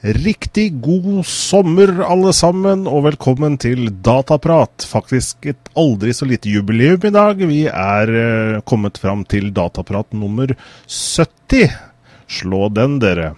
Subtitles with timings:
[0.00, 4.82] Riktig god sommer, alle sammen, og velkommen til Dataprat.
[4.88, 7.42] Faktisk et aldri så lite jubileum i dag.
[7.46, 10.50] Vi er eh, kommet fram til Dataprat nummer
[10.88, 11.76] 70.
[12.26, 13.34] Slå den, dere.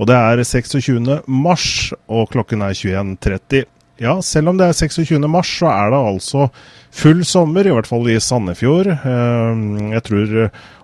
[0.00, 1.20] Og det er 26.
[1.28, 1.68] mars,
[2.08, 3.68] og klokken er 21.30.
[4.00, 5.18] Ja, selv om det er 26.
[5.28, 6.46] mars, så er det altså
[6.96, 8.88] full sommer, i hvert fall i Sandefjord.
[8.88, 10.32] Eh, jeg tror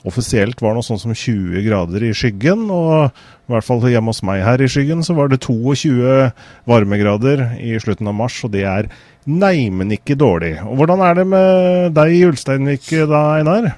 [0.06, 4.12] offisielt var det noe sånn som 20 grader i skyggen, og i hvert fall hjemme
[4.12, 6.28] hos meg her i skyggen så var det 22
[6.68, 8.90] varmegrader i slutten av mars, og det er
[9.24, 10.58] neimen ikke dårlig.
[10.66, 13.72] Og Hvordan er det med deg i Ulsteinvik da, Einar?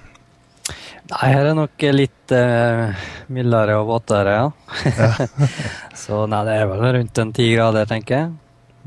[1.09, 4.51] Nei, her er nok litt eh, mildere og våtere, ja.
[4.99, 5.31] ja.
[6.03, 8.29] så nei, det er vel rundt en ti grader, tenker jeg.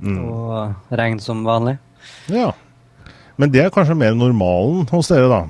[0.02, 0.20] Mm.
[0.26, 1.78] Og regn som vanlig.
[2.32, 2.52] Ja.
[3.38, 5.42] Men det er kanskje mer normalen hos dere, da?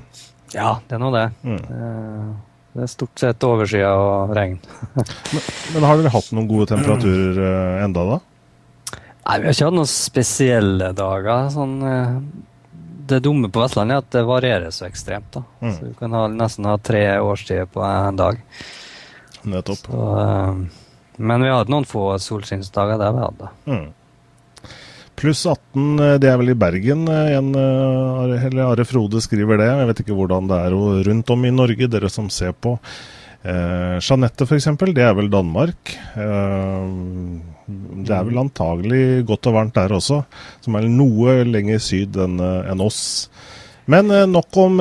[0.56, 1.28] Ja, det er nå det.
[1.48, 2.36] Mm.
[2.72, 4.60] Det er stort sett overskya og regn.
[4.96, 5.42] men,
[5.74, 8.20] men, har dere hatt noen gode temperaturer uh, enda da?
[8.92, 11.50] Nei, Vi har ikke hatt noen spesielle dager.
[11.52, 12.16] Sånn, uh,
[13.12, 15.32] det dumme på Vestlandet er at det varierer så ekstremt.
[15.36, 15.44] da.
[15.60, 15.74] Mm.
[15.76, 18.40] Så Du kan ha, nesten ha tre årstider på en dag.
[19.42, 19.88] Nettopp.
[19.88, 20.06] Så,
[21.18, 23.02] men vi har hatt noen få solskinnsdager.
[23.02, 23.66] Det har vi hatt.
[23.68, 23.90] Mm.
[25.16, 27.06] Pluss 18, eh, det er vel i Bergen.
[27.08, 29.70] Eh, en, eh, eller Are Frode skriver det.
[29.70, 30.76] Jeg vet ikke hvordan det er
[31.08, 32.78] rundt om i Norge, dere som ser på.
[33.44, 35.94] Eh, Jeanette f.eks., det er vel Danmark.
[36.16, 36.92] Eh,
[38.02, 40.24] det er vel antagelig godt og varmt der også,
[40.62, 43.30] som er noe lenger syd enn en oss.
[43.92, 44.78] Men nok om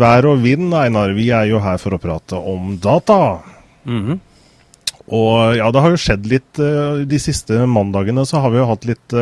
[0.00, 1.12] vær og vind, Einar.
[1.16, 3.40] Vi er jo her for å prate om data.
[3.84, 4.18] Mm -hmm.
[5.08, 8.84] Og ja, det har jo skjedd litt de siste mandagene, så har vi jo hatt
[8.84, 9.14] litt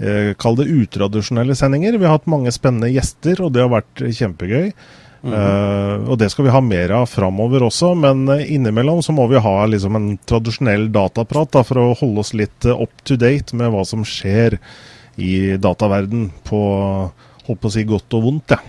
[0.00, 1.98] eh, kall det utradisjonelle sendinger.
[1.98, 4.72] Vi har hatt mange spennende gjester, og det har vært kjempegøy.
[5.20, 5.34] Mm.
[5.36, 9.26] Uh, og det skal vi ha mer av framover også, men uh, innimellom så må
[9.28, 13.52] vi ha liksom en tradisjonell dataprat da, for å holde oss litt up to date
[13.52, 14.56] med hva som skjer
[15.20, 16.62] i dataverden på
[17.50, 18.56] holdt på å si godt og vondt.
[18.56, 18.62] Ja.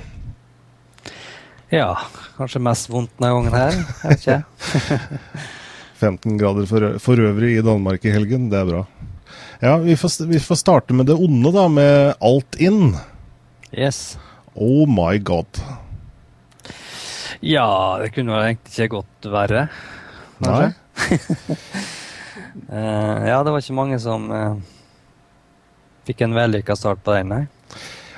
[1.72, 1.90] ja,
[2.36, 3.80] kanskje mest vondt denne gangen her.
[4.04, 5.50] Jeg vet ikke.
[6.02, 8.86] 15 grader for, for øvrig i Danmark i helgen, det er bra.
[9.64, 12.96] Ja, vi får, vi får, starte med det onde, da, med alt in.
[13.72, 14.18] Yes.
[14.54, 15.46] Oh my god.
[17.40, 19.68] Ja, det kunne vel egentlig ikke gått verre.
[20.42, 20.72] Nei.
[22.74, 24.58] uh, ja, det var ikke mange som uh,
[26.10, 27.46] fikk en vellykka start på den, nei.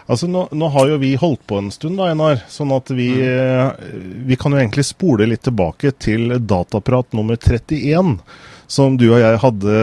[0.05, 2.39] Altså, nå, nå, har jo vi holdt på en stund, da, Einar.
[2.47, 3.27] Sånn at vi, mm.
[3.27, 3.99] Eh,
[4.31, 8.15] vi kan jo egentlig spole litt tilbake til dataprat nummer 31
[8.73, 9.75] som du og jeg hadde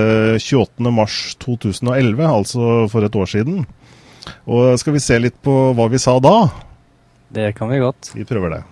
[0.43, 3.65] 28.3.2011, altså for et år siden.
[4.51, 6.37] Og skal vi se litt på hva vi sa da?
[7.31, 8.13] Det kan vi godt.
[8.17, 8.63] Vi prøver det.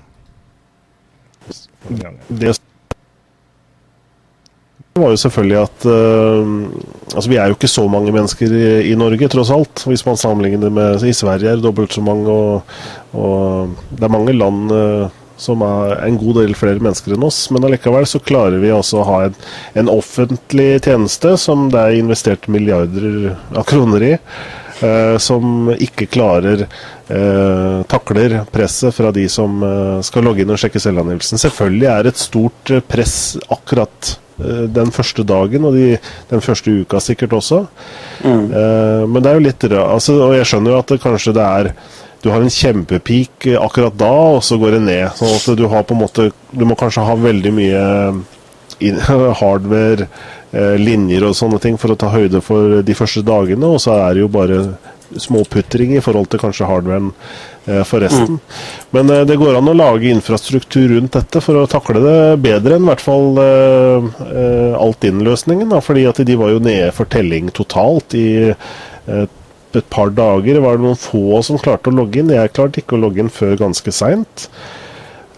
[2.28, 2.56] Det
[4.98, 6.48] var jo selvfølgelig at uh,
[7.14, 9.84] altså Vi er jo ikke så mange mennesker i, i, Norge, tross alt.
[9.86, 12.26] Hvis man sammenligner det med i Sverige er det dobbelt så mange.
[12.26, 12.62] Og,
[13.14, 17.44] og det er mange land uh, som er en god del flere mennesker enn oss.
[17.54, 19.42] Men allikevel så klarer vi også å ha en,
[19.78, 24.16] en offentlig tjeneste som det er investert milliarder av kroner i.
[24.78, 30.60] Eh, som ikke klarer eh, takler presset fra de som eh, skal logge inn og
[30.62, 31.40] sjekke selvangivelsen.
[31.42, 33.16] Selvfølgelig er det et stort eh, press
[33.50, 35.96] akkurat eh, den første dagen og de,
[36.30, 37.64] den første uka sikkert også.
[38.22, 38.44] Mm.
[38.46, 39.96] Eh, men det er jo litt rart.
[39.96, 41.72] Altså, og jeg skjønner jo at det, kanskje det er
[42.22, 45.06] du har en kjempepeak akkurat da, og så går det ned.
[45.18, 47.82] sånn at du har på en måte Du må kanskje ha veldig mye
[49.40, 50.08] hardware,
[50.52, 53.96] eh, linjer og sånne ting for å ta høyde for de første dagene, og så
[53.98, 54.60] er det jo bare
[55.08, 57.08] småputring i forhold til kanskje hardwaren
[57.64, 57.84] forresten.
[57.88, 58.36] for resten.
[58.36, 58.60] Mm.
[58.96, 62.78] Men eh, det går an å lage infrastruktur rundt dette for å takle det bedre
[62.78, 63.42] enn i hvert fall
[64.78, 65.74] Alt-in-løsningen.
[65.82, 68.28] fordi at de var jo nede for telling totalt i
[69.76, 72.32] et par dager var det noen få som klarte å logge inn.
[72.32, 74.48] Jeg klarte ikke å logge inn før ganske seint.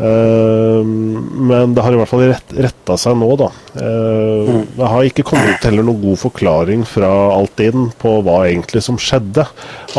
[0.00, 3.50] Uh, men det har i hvert fall rett, retta seg nå, da.
[3.74, 8.96] Uh, det har ikke kommet heller noen god forklaring fra Altinn på hva egentlig som
[9.00, 9.44] skjedde.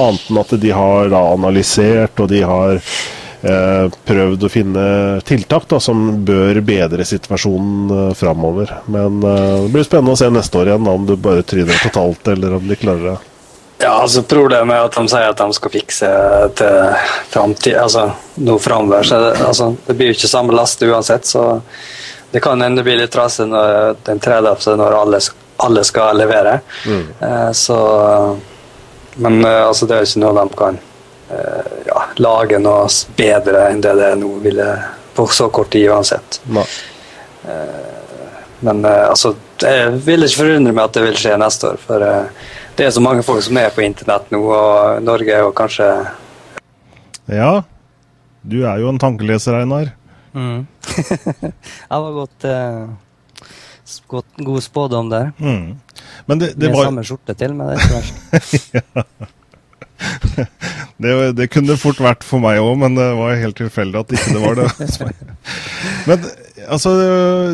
[0.01, 4.85] Annet enn at de har da analysert og de har uh, prøvd å finne
[5.27, 8.73] tiltak da, som bør bedre situasjonen uh, framover.
[8.89, 12.33] Men det blir spennende å se neste år igjen da, om du bare tryner totalt,
[12.33, 13.19] eller om de klarer det.
[13.81, 16.09] Ja, altså Problemet er at de sier at de skal fikse
[16.59, 18.11] til framtid, altså
[18.45, 19.03] noe framover.
[19.07, 21.61] Så det, altså, det blir jo ikke samme last uansett, så
[22.31, 23.49] det kan hende det blir litt trasig
[24.05, 24.77] den 30.
[24.79, 25.19] når alle,
[25.65, 26.59] alle skal levere.
[26.85, 27.03] Mm.
[27.19, 27.79] Eh, så
[29.15, 30.77] Men uh, altså, det er ikke noe de kan
[31.35, 32.85] eh, ja, lage noe
[33.17, 34.67] bedre enn det det nå ville
[35.11, 36.39] på så kort tid uansett.
[36.47, 36.63] Uh,
[38.61, 41.81] men altså, jeg vil ikke forundre meg at det vil skje neste år.
[41.83, 42.07] For
[42.77, 45.87] det er så mange folk som er på internett nå, og Norge er jo kanskje
[47.31, 47.61] Ja,
[48.41, 49.91] du er jo en tankeleser, Einar.
[50.33, 50.65] Mm.
[51.41, 51.51] det
[51.89, 52.47] var godt,
[54.07, 55.31] godt, god spådom der.
[55.37, 55.77] Mm.
[56.25, 58.73] Men det, det Med var samme skjorte til, men det er ikke verst.
[58.77, 59.03] ja.
[60.97, 64.35] det, det, kunne fort vært for meg òg, men det var helt tilfeldig at ikke
[64.37, 64.67] det var det.
[66.09, 66.25] men
[66.71, 66.91] altså,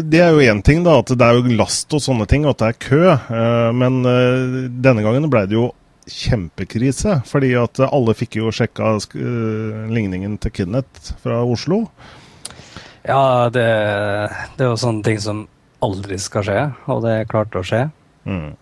[0.06, 2.56] det er jo én ting, da, at det er jo last og sånne ting, og
[2.56, 3.02] at det er kø.
[3.14, 5.72] Eh, men eh, denne gangen ble det jo
[6.08, 11.86] kjempekrise, fordi at alle fikk jo sjekka eh, ligningen til Kenneth fra Oslo.
[13.08, 13.68] Ja, det,
[14.58, 15.46] det er jo sånne ting som
[15.84, 16.62] aldri skal skje,
[16.92, 17.86] og det klarte å skje.
[18.28, 18.56] Mm.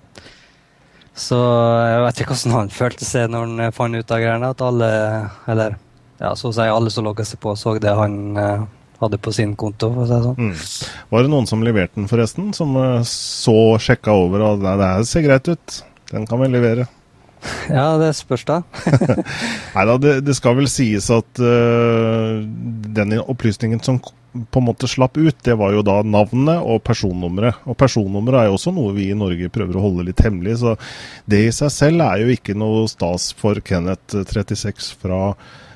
[1.15, 4.49] Så jeg vet ikke hvordan han følte seg når han fant ut av greiene.
[4.51, 4.89] At alle,
[5.47, 5.77] eller
[6.19, 8.35] ja, så å si alle som logga seg på, så det han
[9.01, 9.91] hadde på sin konto.
[9.93, 10.37] for å si sånn.
[10.39, 10.99] Mm.
[11.13, 12.51] Var det noen som leverte den, forresten?
[12.57, 15.81] Som uh, så sjekka over og det her ser greit ut,
[16.11, 16.87] den kan vi levere?
[17.69, 18.61] Ja, det spørs da.
[19.75, 22.41] nei da, det, det, skal vel sies at uh,
[22.95, 23.99] den opplysningen som
[24.51, 27.61] på en måte slapp ut, det var jo da navnet og personnummeret.
[27.69, 30.75] Og personnummeret er jo også noe vi i Norge prøver å holde litt hemmelig, så
[31.29, 35.21] det i seg selv er jo ikke noe stas for Kenneth 36 fra,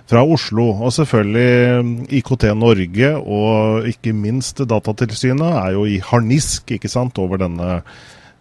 [0.09, 0.69] fra Oslo.
[0.79, 7.19] Og selvfølgelig mm, IKT Norge og ikke minst Datatilsynet er jo i harnisk ikke sant,
[7.21, 7.81] over denne,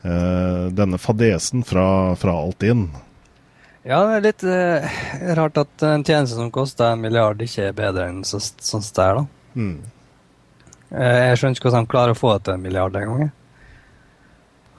[0.04, 2.88] eh, denne fadesen fra, fra Altinn.
[3.88, 4.96] Ja, det er litt eh,
[5.38, 9.04] rart at en tjeneste som koster en milliard, ikke er bedre enn sånn som det
[9.04, 9.54] er, da.
[9.58, 9.76] Mm.
[10.92, 13.30] Eh, jeg skjønner ikke hvordan de klarer å få det til en milliard en gang.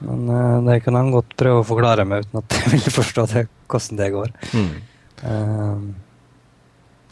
[0.00, 3.26] Men uh, det kan han godt prøve å forklare meg uten at jeg vil forstå
[3.34, 4.30] det, hvordan det går.
[4.56, 5.90] Mm.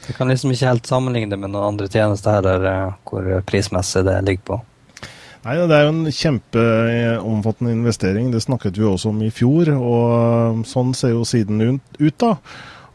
[0.08, 4.06] Jeg kan liksom ikke helt sammenligne det med noen andre tjenester heller, uh, hvor prismessig
[4.08, 4.60] det ligger på.
[5.44, 8.32] Nei, Det er jo en kjempeomfattende investering.
[8.32, 9.70] Det snakket vi også om i fjor.
[9.76, 12.18] og Sånn ser jo siden ut.
[12.18, 12.36] da.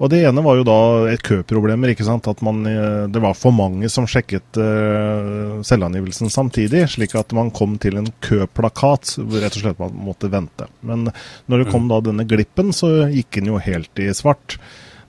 [0.03, 0.79] Og Det ene var jo da
[1.13, 1.93] et køproblemer.
[1.93, 2.27] ikke sant?
[2.27, 7.51] At man, eh, det var for mange som sjekket uh, selvangivelsen samtidig, slik at man
[7.51, 10.67] kom til en køplakat hvor rett og slett man måtte vente.
[10.81, 11.11] Men
[11.47, 11.89] når det kom mm.
[11.89, 14.57] da denne glippen, så gikk den jo helt i svart.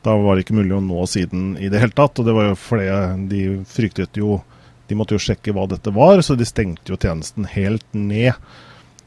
[0.04, 2.20] Da var det ikke mulig å nå siden i det hele tatt.
[2.20, 2.90] Og det var jo fordi
[3.30, 4.42] de fryktet jo
[4.84, 8.36] De måtte jo sjekke hva dette var, så de stengte jo tjenesten helt ned.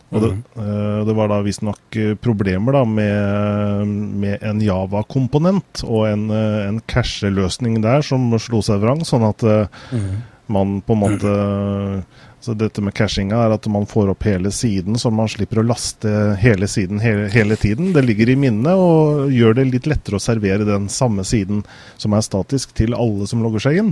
[0.10, 3.92] Og det, uh, det var da visstnok eh, problemer da med,
[4.24, 9.44] med en Java-komponent og en, eh, en cache-løsning der som slo seg vrang, sånn at
[9.44, 10.08] mm.
[10.56, 11.36] man på en måte
[12.48, 15.66] Så dette med cashinga er at man får opp hele siden, så man slipper å
[15.68, 17.90] laste hele siden hele, hele tiden.
[17.92, 21.66] Det ligger i minnet og gjør det litt lettere å servere den samme siden
[22.00, 23.90] som er statisk, til alle som logger seg inn.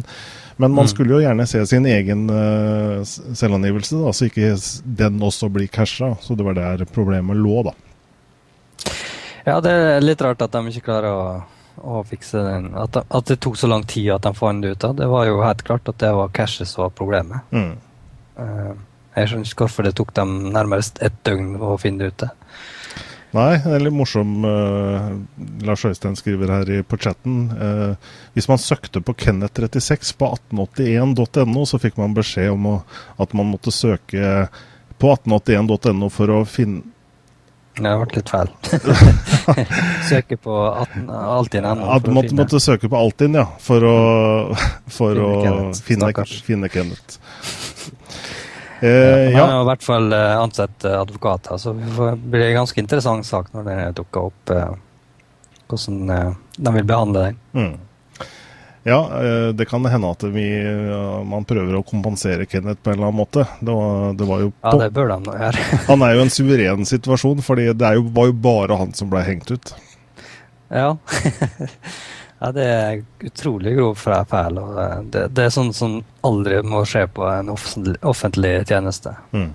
[0.56, 0.92] Men man mm.
[0.94, 4.54] skulle jo gjerne se sin egen uh, selvangivelse, da, så ikke
[5.02, 6.14] den også blir casha.
[6.24, 7.76] Så det var der problemet lå, da.
[9.44, 11.26] Ja, det er litt rart at de ikke klarer å,
[11.84, 12.72] å fikse den.
[12.80, 14.96] At, at, det tok så lang tid at de fant det ut av.
[14.96, 17.52] Det var jo helt klart at det var cashet som var problemet.
[17.52, 17.76] Mm.
[18.40, 18.74] Uh,
[19.16, 22.18] jeg skjønner ikke hvorfor det tok dem nærmest ett døgn å finne ut.
[22.20, 22.32] Det.
[23.36, 25.12] Nei, det er litt morsom uh,
[25.68, 27.50] Lars Øystein skriver her i, på chatten.
[27.52, 32.76] Uh, hvis man søkte på Kenneth36 på 1881.no, så fikk man beskjed om å,
[33.20, 34.48] at man måtte søke
[35.02, 36.92] på 1881.no for å finne
[37.76, 38.52] det ble litt feil.
[40.10, 43.50] søke på Altinn At man måtte, måtte, søke på Altinn, ja.
[43.60, 43.96] For å,
[44.98, 45.84] for finne, å Kenneth.
[45.84, 46.12] finne,
[46.48, 47.20] finne Kenneth.
[48.80, 48.90] Eh,
[49.32, 49.40] ja.
[49.40, 53.26] Han har i hvert fall eh, ansett eh, advokater, så det blir en ganske interessant
[53.26, 54.56] sak når det dukker opp
[55.66, 57.38] hvordan de vil behandle den.
[57.58, 57.76] Mm.
[58.86, 59.00] Ja,
[59.58, 60.44] det kan hende at vi,
[61.26, 63.48] man prøver å kompensere Kenneth på en eller annen måte.
[63.58, 65.64] Det var, det var jo på, ja, det bør de gjøre.
[65.88, 69.24] han er jo en suveren situasjon, for det jo, var jo bare han som ble
[69.26, 69.74] hengt ut.
[70.70, 70.92] Ja.
[72.46, 74.58] Ja, det er utrolig grov feil.
[74.62, 74.78] og
[75.10, 79.16] det, det, er sånn som aldri må skje på en offentlig, offentlig tjeneste.
[79.34, 79.50] Mm.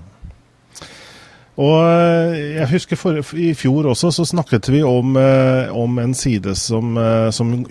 [1.61, 6.14] Og eh, jeg husker for, I fjor også så snakket vi om, eh, om en
[6.18, 7.62] side som, eh, som,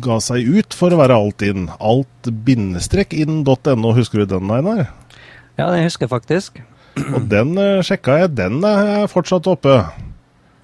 [0.00, 1.68] ga seg ut for å være Altinn.
[1.76, 4.86] Alt-inn.no, husker du den, Einar?
[5.58, 6.56] Ja, den husker jeg faktisk.
[7.10, 8.32] Og den sjekka jeg.
[8.38, 9.82] Den er fortsatt oppe.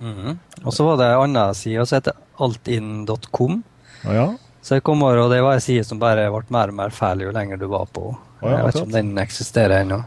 [0.01, 0.37] Mm -hmm.
[0.65, 3.65] Og så var det ei anna side som heter altinn.com.
[4.05, 4.29] Ah, ja.
[4.63, 6.93] Så jeg kom over, og det var en side som bare ble mer og mer
[6.95, 8.11] fæl jo lenger du var på.
[8.41, 10.03] Ah, ja, jeg vet ikke om den eksisterer ennå.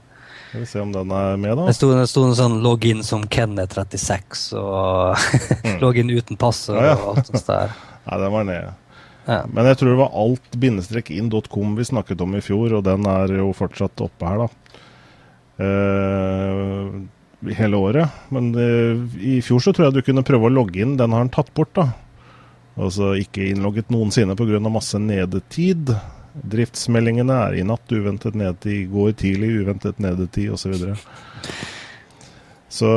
[0.54, 1.66] Skal vi se om den er med, da.
[1.66, 5.18] Det sto, det sto en sånn login som Kenneth36 og
[5.66, 5.80] mm.
[5.84, 7.00] login uten passord ja, ja.
[7.02, 7.74] og alt sånt der.
[8.06, 8.74] Nei, den var nede.
[9.26, 9.40] Ja.
[9.50, 13.50] Men jeg tror det var alt-inn.com vi snakket om i fjor, og den er jo
[13.58, 14.78] fortsatt oppe her, da.
[15.64, 18.22] Uh, hele året.
[18.34, 20.98] Men uh, i fjor så tror jeg du kunne prøve å logge inn.
[21.00, 21.90] Den har den tatt bort, da.
[22.74, 24.60] Altså ikke innlogget noensinne pga.
[24.70, 25.94] masse nedetid.
[26.34, 30.74] Driftsmeldingene er i natt uventet nedetid, i går tidlig uventet nedetid osv.
[30.80, 30.96] Så,
[32.74, 32.90] så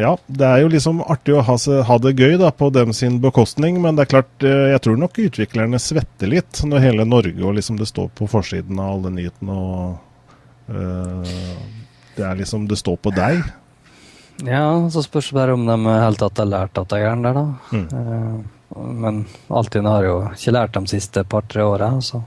[0.00, 1.54] ja, det er jo liksom artig å ha,
[1.86, 4.98] ha, det gøy da, på dem sin bekostning, men det er klart, eh, jeg tror
[4.98, 9.14] nok utviklerne svetter litt når hele Norge og liksom det står på forsiden av alle
[9.20, 11.38] nyhetene og uh,
[12.18, 13.46] Det er liksom Det står på deg.
[14.42, 17.38] Ja, så spørs det bare om de helt tatt har lært at det er der,
[17.38, 17.46] da.
[17.70, 17.86] Mm.
[17.94, 21.90] Uh, men Altinn har jo ikke lært de siste par-tre åra.
[22.04, 22.20] Så.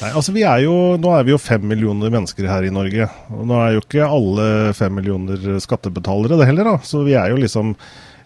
[0.00, 3.06] Nei, altså vi er jo, Nå er vi jo fem millioner mennesker her i Norge.
[3.32, 6.72] og Nå er jo ikke alle fem millioner skattebetalere det heller.
[6.72, 7.74] da, Så vi er jo liksom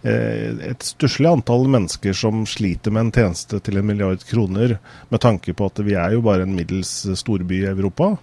[0.02, 4.78] eh, et stusslig antall mennesker som sliter med en tjeneste til en milliard kroner,
[5.10, 8.14] med tanke på at vi er jo bare en middels storby i Europa.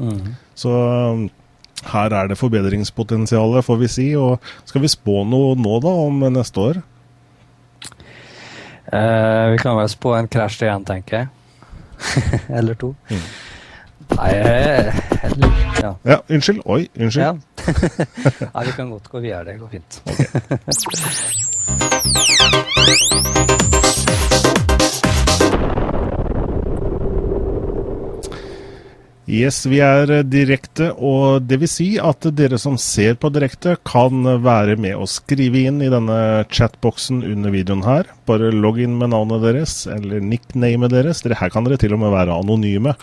[0.00, 0.38] Mm.
[0.56, 0.72] Så
[1.90, 4.08] her er det forbedringspotensial, får vi si.
[4.16, 6.82] og Skal vi spå noe nå da, om neste år?
[8.92, 11.28] Eh, vi kan vel spå en krasj igjen, tenker jeg.
[12.58, 12.94] Eller to.
[13.10, 13.22] Mm.
[14.10, 14.92] Nei, eller,
[15.82, 15.94] ja.
[16.02, 16.16] ja.
[16.28, 16.60] Unnskyld.
[16.64, 17.24] Oi, unnskyld.
[17.24, 17.32] Ja.
[18.54, 19.44] Nei, vi kan godt gå videre.
[19.44, 20.02] Det går fint.
[20.10, 20.26] Okay.
[29.30, 34.24] Yes, vi er direkte, og det vil si at dere som ser på direkte, kan
[34.42, 36.16] være med å skrive inn i denne
[36.50, 38.10] chatboksen under videoen her.
[38.26, 41.22] Bare logg inn med navnet deres eller nicknamet deres.
[41.22, 42.96] Dere, her kan dere til og med være anonyme.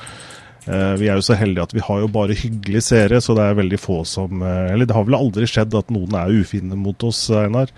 [0.68, 3.46] Eh, vi er jo så heldige at vi har jo bare hyggelige seere, så det
[3.46, 6.76] er veldig få som eh, Eller det har vel aldri skjedd at noen er ufine
[6.76, 7.72] mot oss, Einar.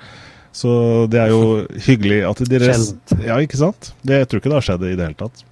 [0.57, 0.71] Så
[1.13, 3.13] det er jo hyggelig at dere Sjeldent.
[3.21, 3.91] Ja, ikke sant?
[4.01, 5.45] Det, jeg tror ikke det har skjedd i det hele tatt.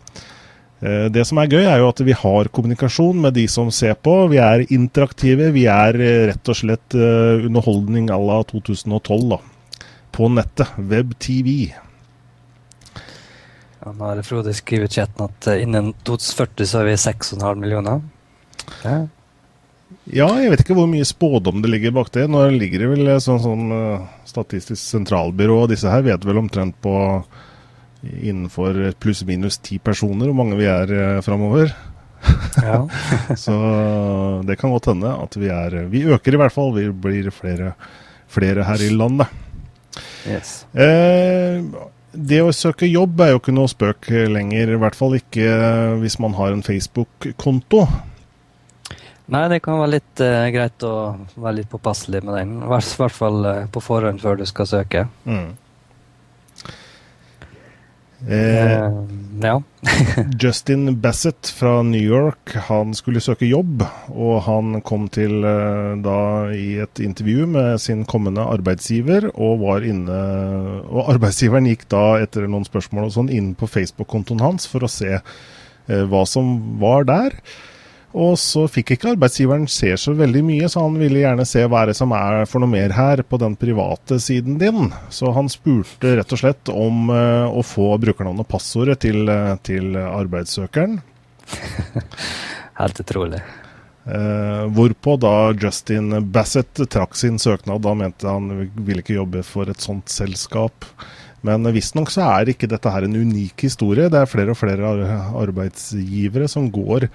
[0.79, 3.96] Eh, det som er gøy, er jo at vi har kommunikasjon med de som ser
[3.98, 4.13] på.
[4.31, 5.50] Vi er interaktive.
[5.55, 9.41] Vi er eh, rett og slett eh, underholdning à la 2012 da.
[10.13, 10.77] på nettet.
[10.77, 11.57] Web-TV.
[13.81, 18.03] Ja, nå har Frode skrevet i chatten at innen 2040 så er vi 6,5 millioner.
[18.84, 18.98] Ja.
[20.12, 20.29] ja.
[20.41, 22.27] jeg vet ikke hvor mye spådom det ligger bak det.
[22.29, 23.67] Nå ligger det vel sånn, sånn
[24.27, 26.98] Statistisk sentralbyrå og disse her vet vel omtrent på
[28.03, 31.73] innenfor pluss-minus ti personer, hvor mange vi er eh, framover.
[32.61, 32.81] Ja.
[33.43, 33.55] så
[34.47, 36.73] det kan godt hende at vi er Vi øker i hvert fall.
[36.75, 37.73] Vi blir flere,
[38.27, 39.29] flere her i landet.
[40.27, 40.65] Yes.
[40.73, 41.63] Eh,
[42.17, 44.73] det å søke jobb er jo ikke noe spøk lenger.
[44.73, 45.49] I hvert fall ikke
[46.01, 47.85] hvis man har en Facebook-konto.
[49.27, 50.93] Nei, det kan være litt eh, greit å
[51.35, 52.53] være litt påpasselig med den.
[52.63, 55.03] I hvert fall uh, på forhånd før du skal søke.
[55.27, 55.49] Mm.
[58.25, 58.89] Eh,
[59.41, 59.62] ja.
[60.41, 66.17] Justin Bassett fra New York han skulle søke jobb, og han kom til eh, da
[66.55, 70.17] i et intervju med sin kommende arbeidsgiver, og var inne
[70.88, 74.91] Og arbeidsgiveren gikk da etter noen spørsmål og sånn inn på Facebook-kontoen hans for å
[74.91, 77.38] se eh, hva som var der.
[78.15, 81.83] Og så fikk ikke arbeidsgiveren se så veldig mye, så han ville gjerne se hva
[81.89, 84.93] det som er for noe mer her på den private siden din.
[85.11, 89.57] Så han spurte rett og slett om uh, å få brukernavnet og passordet til, uh,
[89.59, 91.01] til arbeidssøkeren.
[92.79, 93.43] Helt utrolig.
[94.07, 97.83] Uh, hvorpå da Justin Bassett trakk sin søknad.
[97.83, 100.87] Da mente han ville ikke jobbe for et sånt selskap.
[101.45, 104.07] Men visstnok så er ikke dette her en unik historie.
[104.09, 104.95] Det er flere og flere
[105.43, 107.09] arbeidsgivere som går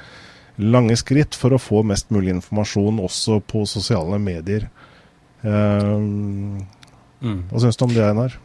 [0.61, 4.69] lange skritt for å få mest mulig informasjon også på sosiale medier.
[5.43, 6.63] Um,
[7.23, 7.39] mm.
[7.51, 8.37] Hva syns du om det, Einar?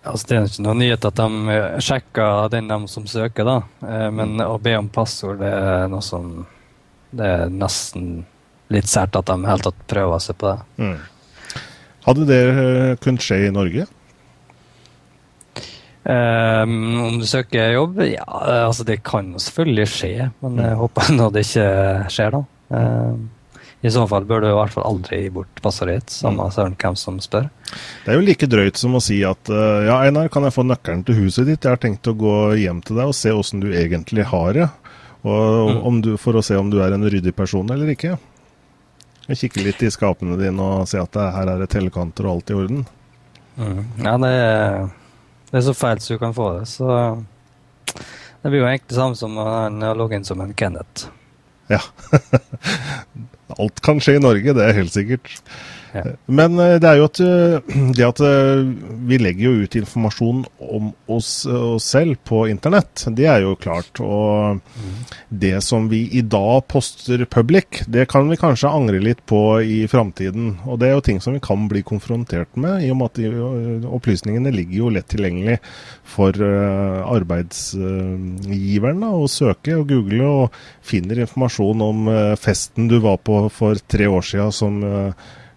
[0.00, 3.58] Altså, det er ikke noe nyhet at de eh, sjekker den de som søker, da.
[3.84, 4.46] Eh, men mm.
[4.48, 6.46] å be om passord, det er noe som
[7.10, 8.22] Det er nesten
[8.70, 10.58] litt sært at de helt tatt prøver seg på det.
[10.78, 11.64] Mm.
[12.06, 13.86] Hadde det eh, kunnet skje i Norge?
[16.10, 18.00] Um, om du søker jobb?
[18.08, 18.24] Ja,
[18.66, 20.80] altså det kan selvfølgelig skje, men jeg mm.
[20.80, 21.68] håper nå det ikke
[22.10, 22.40] skjer, da.
[22.74, 23.28] Um,
[23.84, 26.54] I så fall bør du i hvert fall aldri gi bort passordet ditt, samme mm.
[26.56, 27.46] søren hvem som spør.
[28.04, 30.66] Det er jo like drøyt som å si at uh, ja, Einar, kan jeg få
[30.66, 31.62] nøkkelen til huset ditt?
[31.62, 34.68] Jeg har tenkt å gå hjem til deg og se åssen du egentlig har det.
[35.20, 36.00] Mm.
[36.00, 38.14] du, for å se om du er en ryddig person eller ikke.
[39.28, 42.38] Jeg kikker litt i skapene dine og ser at det, her er det tellekanter og
[42.38, 42.86] alt i orden.
[43.60, 43.82] Mm.
[44.00, 44.88] Ja, det er
[45.50, 46.66] det er så feil som du kan få det.
[46.70, 46.86] Så
[48.42, 51.08] det blir jo egentlig samme som å logge inn som en Kenneth.
[51.70, 51.82] Ja.
[53.60, 55.32] Alt kan skje i Norge, det er helt sikkert.
[55.92, 56.02] Ja.
[56.26, 57.60] Men eh, det er jo at, eh,
[57.96, 58.62] det at eh,
[59.10, 64.00] vi legger jo ut informasjon om oss, oss, selv på internett, det er jo klart.
[64.04, 64.60] Og
[65.28, 69.88] det som vi i dag poster public, det kan vi kanskje angre litt på i
[69.90, 70.44] framtiden.
[70.68, 73.18] Og det er jo ting som vi kan bli konfrontert med, i og med at
[73.90, 75.56] opplysningene ligger jo lett tilgjengelig
[76.10, 80.52] for arbeidsgiveren å søke og google, og
[80.86, 81.98] finner informasjon om
[82.40, 84.74] festen du var på for tre år siden som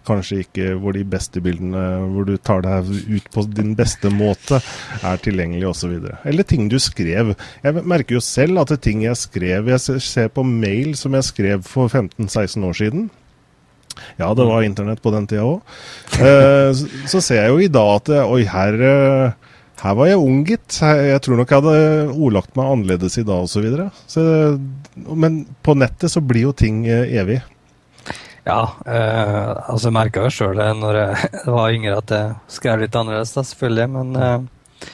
[0.06, 1.82] kanskje ikke hvor de beste bildene
[2.12, 4.60] hvor du tar deg ut på din beste måte,
[5.02, 5.96] er tilgjengelig osv.
[6.24, 7.34] Eller ting du skrev.
[7.64, 11.28] Jeg merker jo selv at det ting jeg skrev Jeg ser på mail som jeg
[11.30, 13.06] skrev for 15-16 år siden.
[14.16, 15.74] Ja, det var internett på den tida òg.
[16.18, 16.70] Eh,
[17.10, 20.80] så ser jeg jo i dag at oi, her, eh, her var jeg ung, gitt.
[20.82, 23.68] Jeg tror nok jeg hadde ordlagt meg annerledes i dag osv.
[25.24, 27.40] Men på nettet så blir jo ting eh, evig.
[28.44, 32.82] Ja, eh, altså jeg merka jo sjøl det når jeg var yngre at jeg skrev
[32.82, 33.86] litt annerledes, da, selvfølgelig.
[33.94, 34.88] Men, eh,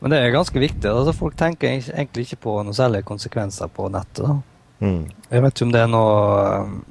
[0.00, 0.90] men, det er ganske viktig.
[0.90, 4.24] Altså, folk tenker egentlig ikke på noen særlige konsekvenser på nettet.
[4.26, 4.38] da.
[4.80, 5.04] Mm.
[5.28, 6.14] Jeg vet ikke om det er noe,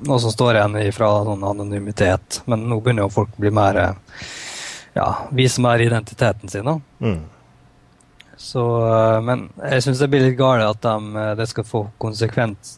[0.07, 3.81] noe som står igjen fra sånn anonymitet, men nå begynner jo folk å bli mer
[4.93, 6.69] ja, vise mer identiteten sin.
[6.69, 6.79] da.
[7.03, 7.23] Mm.
[8.39, 12.77] Så, eh, men jeg syns det blir litt galt at de, det skal få konsekvens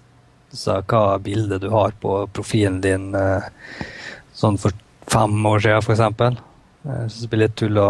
[0.54, 3.46] så hva bildet du har på profilen din eh,
[4.36, 4.76] sånn for
[5.12, 6.02] fem år siden, f.eks.
[6.82, 7.90] Jeg syns det blir litt tull å,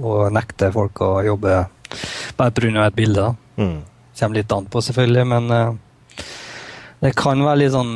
[0.00, 1.58] å, nekte folk å jobbe
[2.36, 2.86] bare pga.
[2.86, 3.32] et bilde.
[3.32, 3.82] Det Mm.
[4.18, 5.74] Kommer litt an på, selvfølgelig, men uh,
[7.00, 7.92] det kan være litt sånn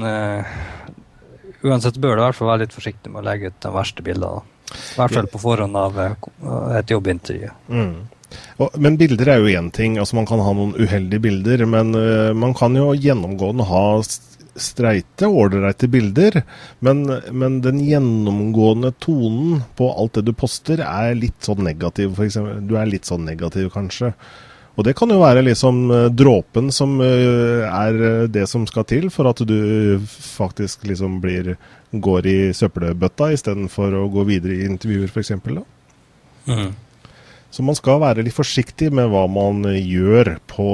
[1.67, 4.05] Uansett bør du i hvert fall være litt forsiktig med å legge ut de verste
[4.07, 4.45] bildene.
[4.71, 5.99] I hvert fall på forhånd av
[6.79, 7.51] et jobbintervju.
[7.75, 7.97] Mm.
[8.75, 9.99] Men bilder er jo én ting.
[9.99, 11.64] altså Man kan ha noen uheldige bilder.
[11.66, 13.85] Men uh, man kan jo gjennomgående ha
[14.58, 16.42] streite, ålreite bilder.
[16.85, 22.18] Men, men, den gjennomgående tonen på alt det du poster, er litt sånn negativ.
[22.18, 24.12] For du er litt sånn negativ, kanskje.
[24.78, 29.08] Og det kan jo være liksom uh, dråpen som uh, er det som skal til
[29.10, 31.56] for at du faktisk liksom blir
[31.91, 35.32] går i søppelbøtta istedenfor å gå videre i intervjuer, f.eks.
[36.47, 36.71] Mm.
[37.50, 40.69] Så man skal være litt forsiktig med hva man gjør på,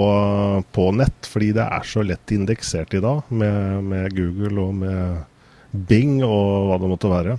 [0.74, 5.84] på nett, fordi det er så lett indeksert i dag med, med, Google og med
[5.88, 7.36] Bing og hva det måtte være.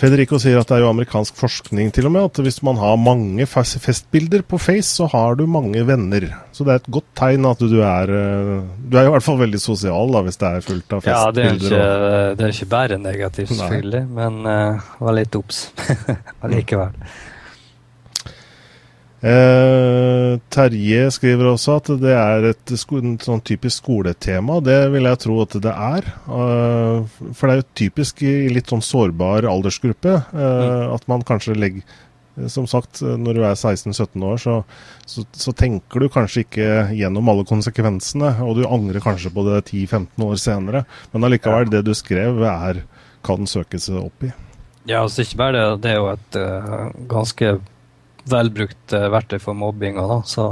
[0.00, 2.96] Federico sier at det er jo amerikansk forskning til og med, at hvis man har
[3.00, 6.30] mange festbilder på Face, så har du mange venner.
[6.56, 9.60] Så det er et godt tegn at du er Du er i hvert fall veldig
[9.60, 11.12] sosial da, hvis det er fullt av festbilder.
[11.12, 14.16] Ja, det er ikke, det er ikke bare negativt, selvfølgelig, Nei.
[14.20, 15.66] men uh, var litt obs
[16.44, 16.96] allikevel.
[19.20, 24.60] Eh, Terje skriver også at det er et sånn typisk skoletema.
[24.64, 26.06] Det vil jeg tro at det er.
[26.24, 30.94] Eh, for det er jo typisk i litt sånn sårbar aldersgruppe eh, mm.
[30.96, 31.98] at man kanskje legger
[32.48, 34.52] Som sagt, når du er 16-17 år, så,
[35.04, 39.58] så, så, tenker du kanskje ikke gjennom alle konsekvensene, og du angrer kanskje på det
[39.66, 40.84] 10-15 år senere.
[41.12, 42.80] Men allikevel, det du skrev, er,
[43.26, 44.30] kan søkes opp i.
[44.88, 45.82] Ja, altså ikke bare det.
[45.82, 47.52] Det er jo et uh, ganske
[48.28, 50.50] velbrukt uh, verktøy for mobbinga, da, så,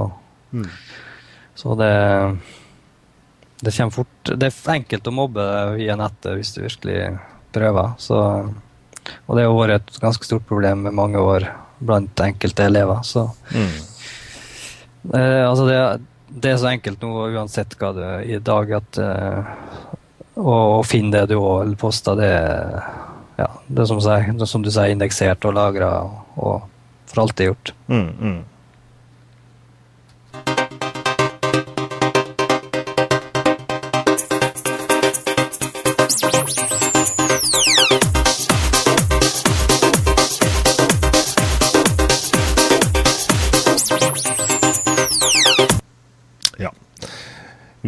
[0.53, 0.71] mm.
[1.59, 1.93] så det
[3.61, 5.45] det kommer fort Det er enkelt å mobbe
[5.79, 7.01] via nettet hvis du virkelig
[7.55, 7.95] prøver.
[7.99, 8.19] Så,
[9.27, 13.03] og det har vært et ganske stort problem med mange år blant enkelte elever.
[13.03, 13.75] Så mm.
[15.15, 15.81] eh, altså det,
[16.29, 19.53] det, er så enkelt nå uansett hva er i dag, at eh,
[20.39, 22.33] å, å, finne det du òg poster, det,
[23.41, 25.93] ja, det som, som, du sier, indeksert og lagra.
[26.37, 26.69] Og,
[27.09, 27.75] for alt det er gjort.
[27.89, 28.39] Mm, mm.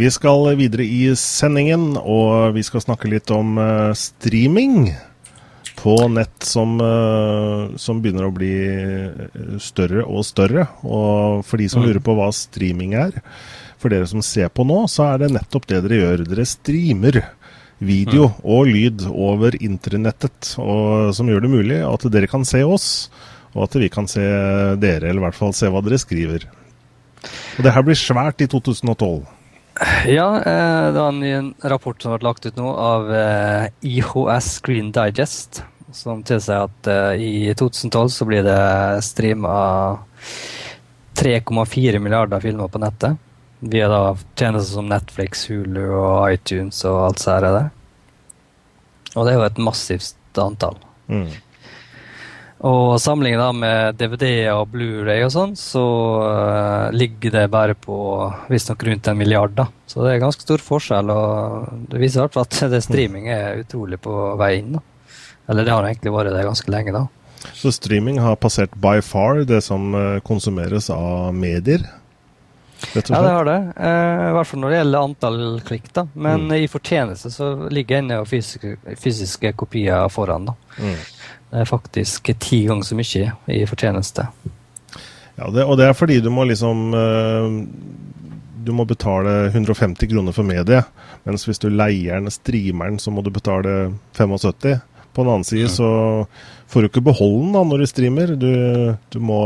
[0.01, 4.95] Vi skal videre i sendingen, og vi skal snakke litt om uh, streaming
[5.81, 10.67] på nett som, uh, som, begynner å bli eh, større og større.
[10.85, 11.89] Og for de som mm.
[11.89, 13.17] lurer på hva streaming er,
[13.81, 16.25] for dere som ser på nå, så er det nettopp det dere gjør.
[16.29, 17.23] Dere streamer
[17.81, 18.39] video mm.
[18.45, 23.09] og lyd over internettet, og, som gjør det mulig at dere kan se oss,
[23.55, 24.25] og at vi kan se
[24.79, 26.45] dere, eller i hvert fall se hva dere skriver.
[27.57, 29.25] Og det her blir svært i 2012.
[30.07, 34.51] Ja, eh, det var en ny rapport som ble lagt ut nå av eh, IHS
[34.59, 35.63] Screen Digest,
[35.97, 38.61] som tilsier at eh, i 2012 så blir det
[39.07, 39.55] streama
[41.17, 43.17] 3,4 milliarder filmer på nettet.
[43.61, 47.71] via da tjenester som Netflix, Hulu og iTunes og alt så er.
[49.15, 50.77] Og det er jo et massivt antall.
[51.09, 51.29] Mm.
[52.61, 55.85] Og sammenlignet med DVD og Blu-ray og sånn, så
[56.21, 57.97] uh, ligger det bare på
[58.53, 59.55] visstnok rundt en milliard.
[59.57, 59.71] da.
[59.89, 63.31] Så det er ganske stor forskjell, og det viser i hvert fall at det streaming
[63.33, 64.77] er utrolig på vei inn.
[64.77, 64.85] da.
[65.49, 67.07] Eller det har egentlig vært det ganske lenge, da.
[67.57, 71.87] Så streaming har passert by far det som uh, konsumeres av medier?
[72.95, 73.59] Ja, det har det.
[73.77, 75.91] Eh, I hvert fall når det gjelder antall klikk.
[75.95, 76.07] da.
[76.15, 76.55] Men mm.
[76.65, 80.49] i fortjeneste så ligger ennå fysiske, fysiske kopier foran.
[80.51, 80.55] da.
[80.79, 80.97] Mm.
[81.51, 84.27] Det er faktisk ti ganger så mye i fortjeneste.
[85.35, 87.47] Ja, det, og det er fordi du må liksom uh,
[88.61, 90.85] Du må betale 150 kroner for mediet.
[91.25, 94.81] Mens hvis du leier den, streamer den, så må du betale 75.
[95.13, 95.75] På den annen side mm.
[95.75, 95.91] så
[96.71, 98.35] får du ikke beholde den da når du streamer.
[98.39, 98.53] Du,
[99.11, 99.41] du, må,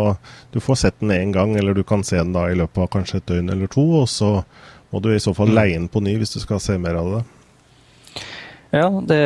[0.53, 2.91] du får sett den én gang, eller du kan se den da i løpet av
[2.93, 3.85] kanskje et døgn eller to.
[4.03, 4.37] Og så
[4.93, 5.57] må du i så fall mm.
[5.57, 7.23] leie den på ny hvis du skal se mer av det.
[8.75, 9.19] Ja, det,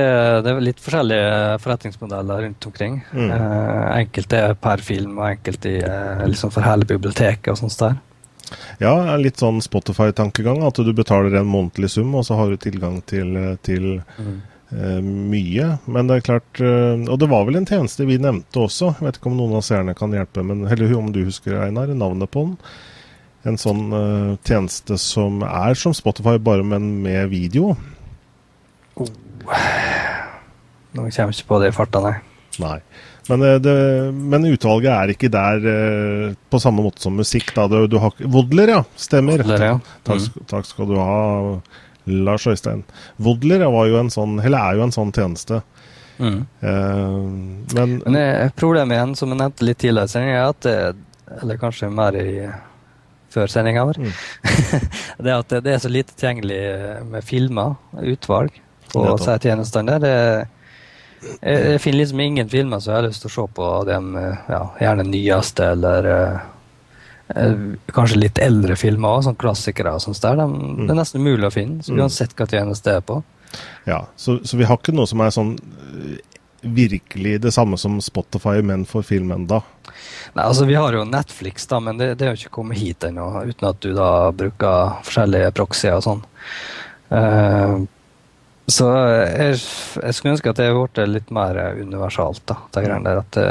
[0.45, 2.99] det, er litt forskjellige forretningsmodeller rundt omkring.
[3.17, 3.31] Mm.
[3.33, 7.97] Eh, enkelte er per film, og enkelte er liksom for hele biblioteket og sånt der.
[8.81, 10.61] Ja, litt sånn Spotify-tankegang.
[10.69, 13.33] At du betaler en månedlig sum, og så har du tilgang til,
[13.65, 13.89] til
[14.21, 14.37] mm.
[14.75, 15.71] Eh, mye.
[15.87, 18.95] Men det er klart eh, Og det var vel en tjeneste vi nevnte også.
[18.99, 21.93] Jeg vet ikke om noen av seerne kan hjelpe, men, eller om du husker, Einar,
[21.95, 22.57] navnet på den.
[23.47, 27.71] En sånn uh, tjeneste som er som Spotify, bare men med video.
[28.99, 29.07] Oh.
[30.93, 32.17] Nå kommer jeg ikke på det i farta, nei.
[32.61, 32.79] nei.
[33.29, 33.75] Men, eh, det,
[34.13, 37.53] men, utvalget er ikke der eh, på samme måte som musikk.
[37.57, 37.67] Da.
[37.69, 38.81] Du, du har, Wodler, ja.
[38.97, 39.43] Stemmer.
[39.45, 39.77] Wodler, ja.
[39.77, 39.91] Mm.
[40.09, 41.19] Takk, takk, skal du ha,
[42.09, 42.85] Lars Øystein.
[43.17, 45.63] Vodler var jo en sånn, eller er jo en sånn tjeneste.
[46.19, 46.41] Mm.
[46.63, 47.27] Uh,
[47.77, 50.79] men, men problemet igjen, som jeg nevnte litt tidligere, er at det,
[51.43, 52.31] eller kanskje mer i
[53.33, 54.13] før sendinga vår, mm.
[55.23, 56.61] det er at det, det, er så lite tilgjengelig
[57.13, 58.57] med filmer, utvalg
[58.89, 59.99] på disse tjenestene.
[60.03, 60.15] Det,
[61.19, 63.99] jeg, jeg, finner liksom ingen filmer som jeg har lyst til å se på, de
[64.49, 66.47] ja, gjerne nyeste eller eh,
[67.93, 70.39] kanskje litt eldre filmer, sånn klassikere og sånt der.
[70.41, 70.87] De, mm.
[70.87, 73.21] Det er nesten umulig å finne, så uansett hva tjeneste det er på.
[73.89, 78.01] Ja, så, så, vi har ikke noe som er sånn eh, virkelig det samme som
[78.05, 79.61] Spotify, men for film enda.
[80.35, 83.31] Nei, altså Vi har jo Netflix, da, men det, det har ikke kommet hit ennå,
[83.49, 86.27] uten at du da bruker forskjellige proxyer og sånn.
[87.09, 87.87] Uh,
[88.69, 92.43] så jeg, jeg, skulle ønske at det ble litt mer universalt.
[92.51, 93.47] da, det der at det,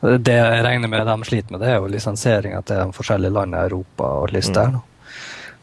[0.00, 3.62] det jeg regner med de sliter med, det er jo lisensieringa til de forskjellige landene
[3.62, 4.10] i Europa.
[4.20, 4.74] og der.
[4.74, 4.82] Mm.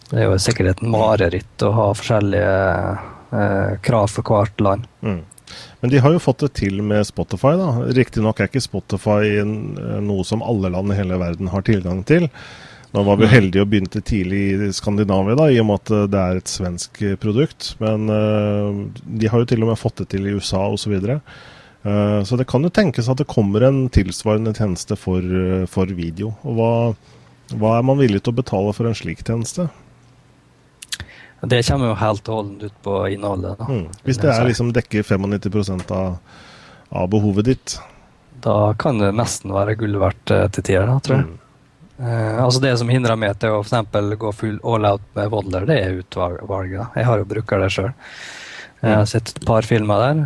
[0.10, 2.58] Det er jo sikkert et mareritt å ha forskjellige
[3.34, 4.90] eh, krav for hvert land.
[5.02, 5.22] Mm.
[5.82, 7.56] Men de har jo fått det til med Spotify.
[7.60, 7.70] da.
[7.94, 12.30] Riktignok er ikke Spotify noe som alle land i hele verden har tilgang til.
[12.94, 16.06] Nå var vi heldige og begynte tidlig i Skandinavia, da, i og med at eh,
[16.14, 17.74] det er et svensk eh, produkt.
[17.82, 20.84] Men uh, de har jo til og med fått det til i USA osv.
[20.84, 21.18] Så, videre.
[21.18, 21.53] uh,
[21.84, 26.32] så det kan jo tenkes at det kommer en tilsvarende tjeneste for, uh, for video.
[26.48, 26.72] Og hva,
[27.58, 29.68] hva, er man villig til å betale for en slik tjeneste?
[31.44, 33.58] Det kommer jo helt og holdent ut på innholdet.
[33.60, 33.68] Da.
[33.68, 33.88] Mm.
[34.08, 36.20] Hvis det er liksom dekker 95 av,
[36.88, 37.78] av behovet ditt?
[38.44, 41.26] Da kan det nesten være gull verdt til tider, da, tror jeg.
[41.28, 41.40] Mm.
[42.00, 45.30] Eh, altså Det som hindrer meg til å for eksempel, gå full all out med
[45.34, 46.96] Vodler, det er utvalget.
[46.96, 47.92] Jeg har jo bruker det sjøl.
[48.84, 50.24] Jeg har sett et par filmer der.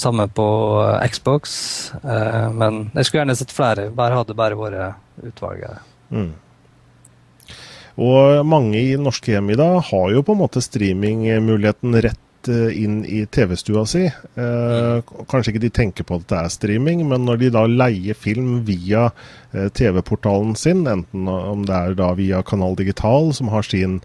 [0.00, 0.46] Samme på
[0.82, 1.54] uh, Xbox.
[2.02, 3.88] Uh, men jeg skulle gjerne sett flere.
[3.94, 5.84] Bare hadde bare vært utvalget.
[6.14, 6.32] Mm.
[8.04, 12.82] Og mange i norske hjem i dag har jo på en måte streamingmuligheten rett Eh,
[12.84, 14.04] inn i TV-stua si.
[14.04, 14.98] Eh,
[15.30, 18.58] kanskje ikke de tenker på at det er streaming, men når de da leier film
[18.68, 19.06] via
[19.52, 24.00] eh, TV-portalen sin, enten om det er da via Kanal Digital, som har sin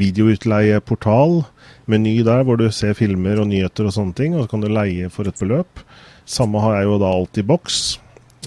[0.00, 1.44] videoutleieportal,
[1.90, 4.70] meny der hvor du ser filmer og nyheter og sånne ting, og så kan du
[4.72, 5.84] leie for et beløp.
[6.24, 7.82] Samme har jeg jo da alltid boks.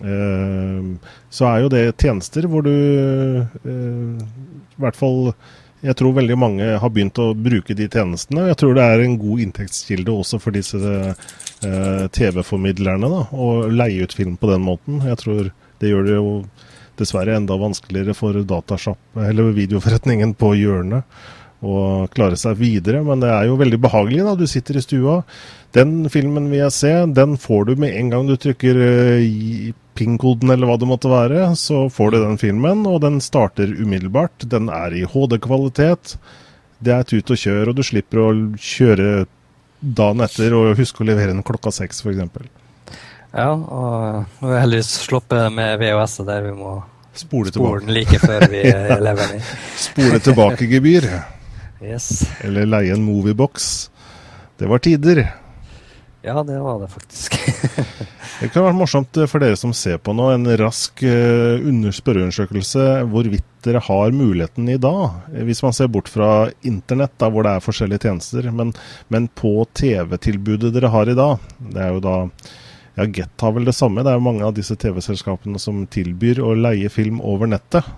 [0.01, 4.19] Eh, så er jo det tjenester hvor du eh,
[4.77, 5.31] i hvert fall
[5.85, 8.47] jeg tror veldig mange har begynt å bruke de tjenestene.
[8.49, 14.07] Jeg tror det er en god inntektskilde også for disse eh, TV-formidlerne da, å leie
[14.07, 15.03] ut film på den måten.
[15.05, 16.31] Jeg tror det gjør det jo
[16.97, 21.05] dessverre enda vanskeligere for datashop, eller videoforretningen på hjørnet
[21.65, 23.01] å klare seg videre.
[23.05, 24.23] Men det er jo veldig behagelig.
[24.25, 25.21] da, Du sitter i stua.
[25.75, 30.53] Den filmen vil jeg se, den får du med en gang du trykker uh, PIN-koden
[30.53, 34.45] eller hva det måtte være, så får du den filmen, og den starter umiddelbart.
[34.49, 36.17] Den er i HD-kvalitet.
[36.79, 38.29] Det er tut og kjør, og du slipper å
[38.61, 39.25] kjøre
[39.81, 42.21] dagen etter og huske å levere den klokka seks, f.eks.
[43.33, 46.77] Ja, og nå har vi heldigvis sluppet med VHS-et der vi må
[47.17, 48.61] Spole spole den like før vi
[49.07, 49.55] lever den i.
[49.81, 51.09] Spole tilbake-gebyr.
[51.81, 52.25] Yes.
[52.41, 53.89] Eller leie en moviebox.
[54.57, 55.27] Det var tider.
[56.21, 57.39] Ja, det var det faktisk.
[58.39, 63.47] Det kan være morsomt for dere som ser på nå, en rask uh, spørreundersøkelse hvorvidt
[63.65, 65.15] dere har muligheten i dag.
[65.47, 68.49] Hvis man ser bort fra internett, da, hvor det er forskjellige tjenester.
[68.53, 68.75] Men,
[69.09, 72.17] men på TV-tilbudet dere har i dag, det er jo da
[72.97, 74.05] ja, Get har vel det samme.
[74.05, 77.89] Det er jo mange av disse TV-selskapene som tilbyr å leie film over nettet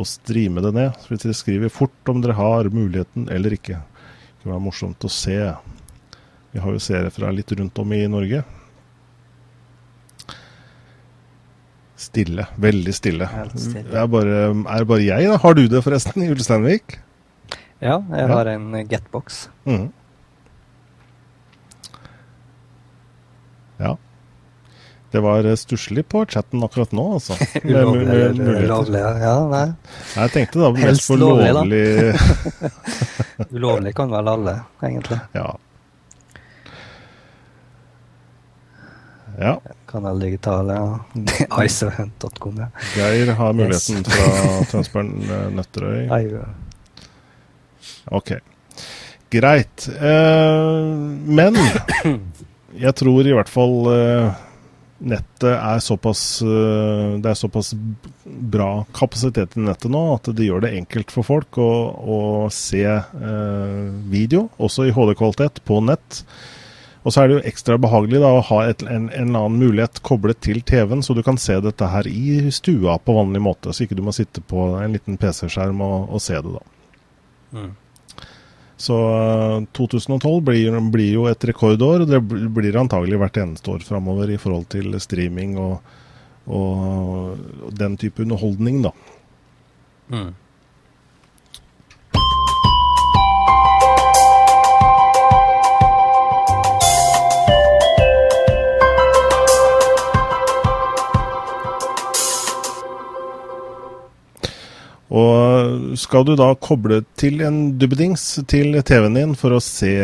[0.00, 1.00] og streame det ned.
[1.02, 3.80] Så dere skriver fort om dere har muligheten eller ikke.
[3.80, 5.38] Det kan være morsomt å se.
[6.54, 8.44] Vi har jo seere fra litt rundt om i Norge.
[11.98, 12.46] Stille.
[12.56, 13.26] Veldig stille.
[13.54, 13.84] stille.
[13.90, 15.38] Det er bare, er det bare jeg, da?
[15.42, 17.00] Har du det forresten, i Ulsteinvik?
[17.82, 19.48] Ja, jeg har en Getbox.
[19.66, 19.88] Mm.
[23.78, 23.96] Ja.
[25.10, 27.36] Det var stusslig på chatten akkurat nå, altså.
[27.64, 29.00] ulovlig?
[29.00, 29.62] Ja, nei.
[30.16, 31.80] Jeg tenkte da mest på lovlig, lovlig
[33.56, 35.18] Ulovlig kan vel alle, egentlig.
[35.32, 35.48] Ja.
[39.38, 39.60] Ja.
[39.88, 41.00] Kanal Digital, ja.
[41.64, 42.68] Icehunt.com, ja.
[42.96, 45.12] Geir har muligheten fra Tønsberg
[45.54, 46.08] Nøtterøy.
[46.10, 46.32] Nøtterøy.
[46.36, 46.48] ja.
[48.10, 48.32] Ok.
[49.30, 49.88] Greit.
[50.00, 50.84] Eh,
[51.38, 51.56] men
[52.76, 54.44] jeg tror i hvert fall eh,
[54.98, 57.72] nettet er såpass eh, Det er såpass
[58.24, 62.20] bra kapasitet i nettet nå at det gjør det enkelt for folk å, å
[62.52, 66.22] se eh, video, også i HD-kvalitet, på nett.
[67.06, 70.02] Og så er det jo ekstra behagelig da, å ha et, en, en annen mulighet
[70.04, 73.86] koblet til TV-en, så du kan se dette her i stua på vanlig måte, så
[73.86, 76.64] ikke du må sitte på en liten PC-skjerm og, og se det, da.
[77.56, 77.70] Mm.
[78.78, 82.04] Så eh, 2012 blir, blir jo et rekordår.
[82.04, 82.20] og Det
[82.54, 85.94] blir antagelig hvert eneste år framover i forhold til streaming og,
[86.46, 88.94] og, og den type underholdning, da.
[90.14, 90.30] Mm.
[105.08, 109.94] Og skal du da koble til en dubbedings til TV-en din for å se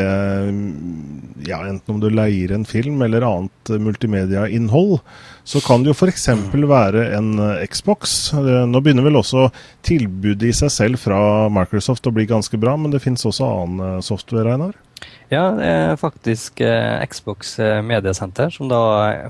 [1.44, 5.00] ja, enten om du leier en film eller annet multimediainnhold,
[5.44, 6.28] så kan det jo f.eks.
[6.54, 8.32] være en eh, Xbox.
[8.32, 9.50] Eh, Nå begynner vel også
[9.84, 13.84] tilbudet i seg selv fra Microsoft å bli ganske bra, men det fins også annen
[13.84, 14.80] eh, software, Einar?
[15.28, 16.62] Ja, det er faktisk
[17.10, 18.80] Xbox Mediesenter, som da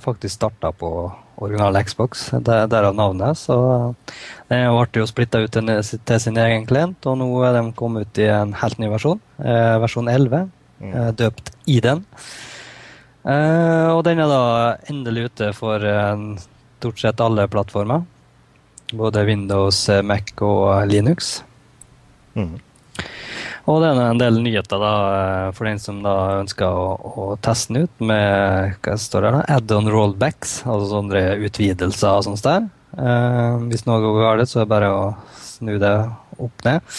[0.04, 0.90] faktisk starta på
[1.37, 2.31] original Xbox.
[2.47, 3.38] Der, derav navnet.
[3.38, 3.57] Så
[4.51, 5.70] den ble jo splitta ut til,
[6.07, 9.23] til sin egen klient, og nå er de kommet ut i en helt ny versjon.
[9.38, 10.49] Eh, versjon 11,
[10.90, 12.05] eh, døpt Eden.
[13.25, 14.42] Eh, og den er da
[14.92, 16.27] endelig ute for eh,
[16.85, 18.05] stort sett alle plattformer.
[18.94, 21.38] Både Windows, eh, Mac og eh, Linux.
[22.37, 22.61] Mhm.
[23.64, 27.29] Og det er en del nyheter da, eh, for den som da ønsker å, å
[27.40, 29.44] teste den ut med hva står det da?
[29.57, 32.68] add-on rollbacks, altså sånne utvidelser og sånt der.
[32.98, 35.07] Eh, hvis noe går galt, så er det bare å
[35.40, 35.94] snu det
[36.44, 36.94] opp ned,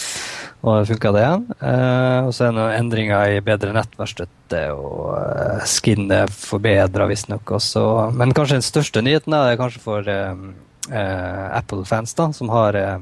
[0.66, 1.46] og funker det igjen.
[1.60, 7.56] Eh, og så er det noen endringer i bedre nettverkstøtte, og eh, skinnet forbedra visstnok
[7.60, 7.86] også.
[8.16, 10.46] Men kanskje den største nyheten er kanskje for eh,
[10.90, 12.98] eh, Apple-fans, da, som har eh,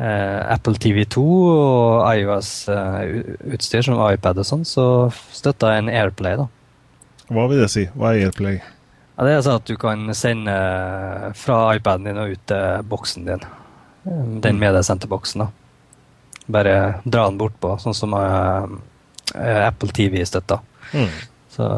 [0.00, 4.84] Apple TV2 og iOS-utstyr som iPad og sånn, så
[5.34, 6.38] støtter en Airplay.
[6.40, 6.46] da.
[7.30, 7.84] Hva vil det si?
[7.94, 8.60] Hva er Airplay?
[9.20, 10.54] Ja, det er sånn at du kan sende
[11.36, 13.42] fra iPaden din og ut til boksen din.
[14.40, 15.44] Den mediesendte boksen.
[15.44, 15.50] da.
[16.50, 18.72] Bare dra den bortpå, sånn som eh,
[19.36, 20.64] eh, Apple TV støtter.
[20.96, 21.12] Mm.
[21.52, 21.68] Så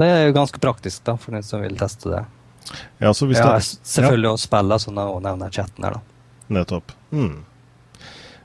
[0.00, 2.24] det er jo ganske praktisk da, for den som vil teste det.
[3.02, 5.98] Ja, Ja, selvfølgelig å spille, som jeg også nevner chatten her.
[6.00, 6.56] da.
[6.56, 6.96] Nettopp.
[7.12, 7.44] Mm.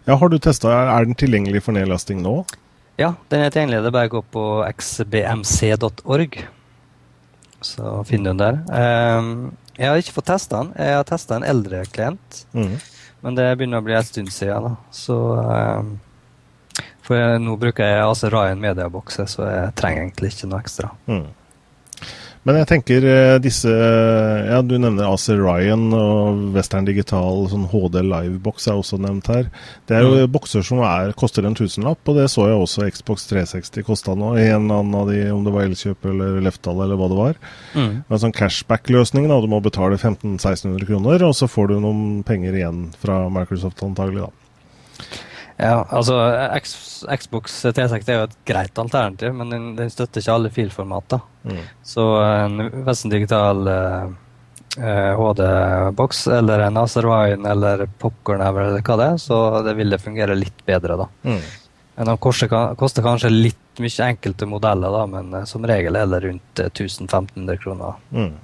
[0.08, 2.46] Ja, har du testa Er den tilgjengelig for nedlasting nå?
[3.00, 3.82] Ja, den er tilgjengelig.
[3.84, 6.38] Det er bare å gå på xbmc.org,
[7.62, 8.58] så finner du den der.
[8.74, 9.32] Ehm,
[9.78, 10.72] jeg har ikke fått testa den.
[10.78, 12.80] Jeg har testa en eldre klient, Mm.
[13.24, 14.64] men det begynner å bli en stund siden.
[14.64, 14.76] Da.
[14.92, 15.98] Så ehm,
[17.08, 20.90] For jeg, nå bruker jeg altså Ryan Mediabokse, så jeg trenger egentlig ikke noe ekstra.
[21.08, 21.28] Mm.
[22.48, 28.00] Men jeg tenker eh, disse Ja, du nevner Acer Ryan og Western Digital sånn HD
[28.06, 29.50] Livebox er også nevnt her.
[29.90, 33.28] Det er jo bokser som er, koster en tusenlapp, og det så jeg også Xbox
[33.34, 34.32] 360 kosta nå.
[34.40, 37.40] En annen av de, om det var Elkjøp eller Leftdal eller hva det var.
[37.76, 37.94] Mm.
[38.08, 39.28] Det En sånn cashback-løsning.
[39.28, 43.84] da, Du må betale 1500-1600 kroner, og så får du noen penger igjen fra Microsoft
[43.84, 44.32] antagelig da.
[45.58, 46.16] Ja, altså
[47.18, 51.24] Xbox 360 er jo et greit alternativ, men den, den støtter ikke alle filformater.
[51.50, 51.64] Mm.
[51.82, 59.22] Så en Vesten Digital eh, HD-boks eller en Acervine eller popkorn eller hva det er,
[59.24, 61.10] så det vil det fungere litt bedre, da.
[61.26, 61.42] Mm.
[61.98, 62.54] Men de koster,
[63.02, 67.98] kanskje litt mye enkelte modeller, da, men som regel er det rundt 1500 kroner.
[68.14, 68.36] Mm.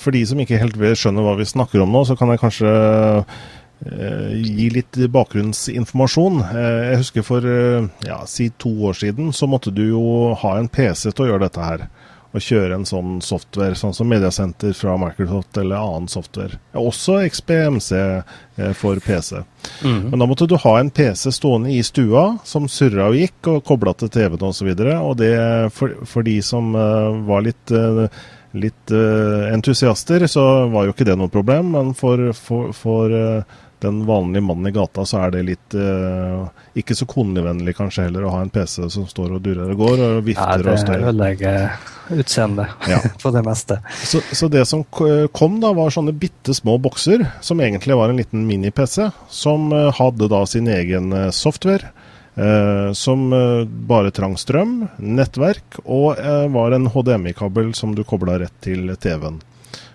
[0.00, 2.70] For de som ikke helt skjønner hva vi snakker om nå, så kan jeg kanskje
[2.72, 6.40] Eh, gi litt bakgrunnsinformasjon.
[6.52, 10.04] Eh, jeg husker for eh, ja, si to år siden så måtte du jo
[10.38, 11.86] ha en PC til å gjøre dette her.
[12.32, 16.56] Og kjøre en sånn software, sånn som Mediasenter fra Microsoft eller annen software.
[16.72, 17.90] Også XPMC
[18.78, 19.42] for PC.
[19.82, 19.98] Mm.
[20.06, 23.66] Men da måtte du ha en PC stående i stua som surra og gikk, og
[23.68, 24.70] kobla til TV-en osv.
[24.72, 25.34] Og, så og det
[25.76, 27.74] for, for de som var litt
[28.52, 28.92] litt
[29.52, 31.74] entusiaster, så var jo ikke det noe problem.
[31.76, 33.12] Men for, for, for
[33.82, 36.46] den vanlige mannen i gata, så er det litt uh,
[36.78, 40.04] ikke så kundevennlig kanskje heller å ha en PC som står og durrer og går
[40.06, 41.02] og vifter ja, og støyer.
[41.02, 43.00] Det ødelegger utseendet ja.
[43.22, 43.80] på det meste.
[44.04, 48.22] Så, så, det som kom, da, var sånne bitte små bokser, som egentlig var en
[48.22, 51.92] liten mini-PC, som uh, hadde da sin egen uh, software.
[52.96, 53.26] som
[53.88, 56.16] bare trang strøm, nettverk, og
[56.54, 59.36] var en HDMI-kabel som du kobla rett til TV-en.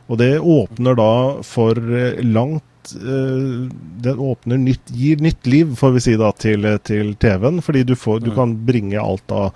[0.06, 1.82] Og det åpner da for
[2.22, 2.62] langt
[2.96, 3.70] uh,
[4.04, 7.62] den åpner nytt, gir nytt liv, får vi si da, til, til TV-en.
[7.62, 8.36] Fordi du, får, du, mm.
[8.36, 9.52] kan bringe alt av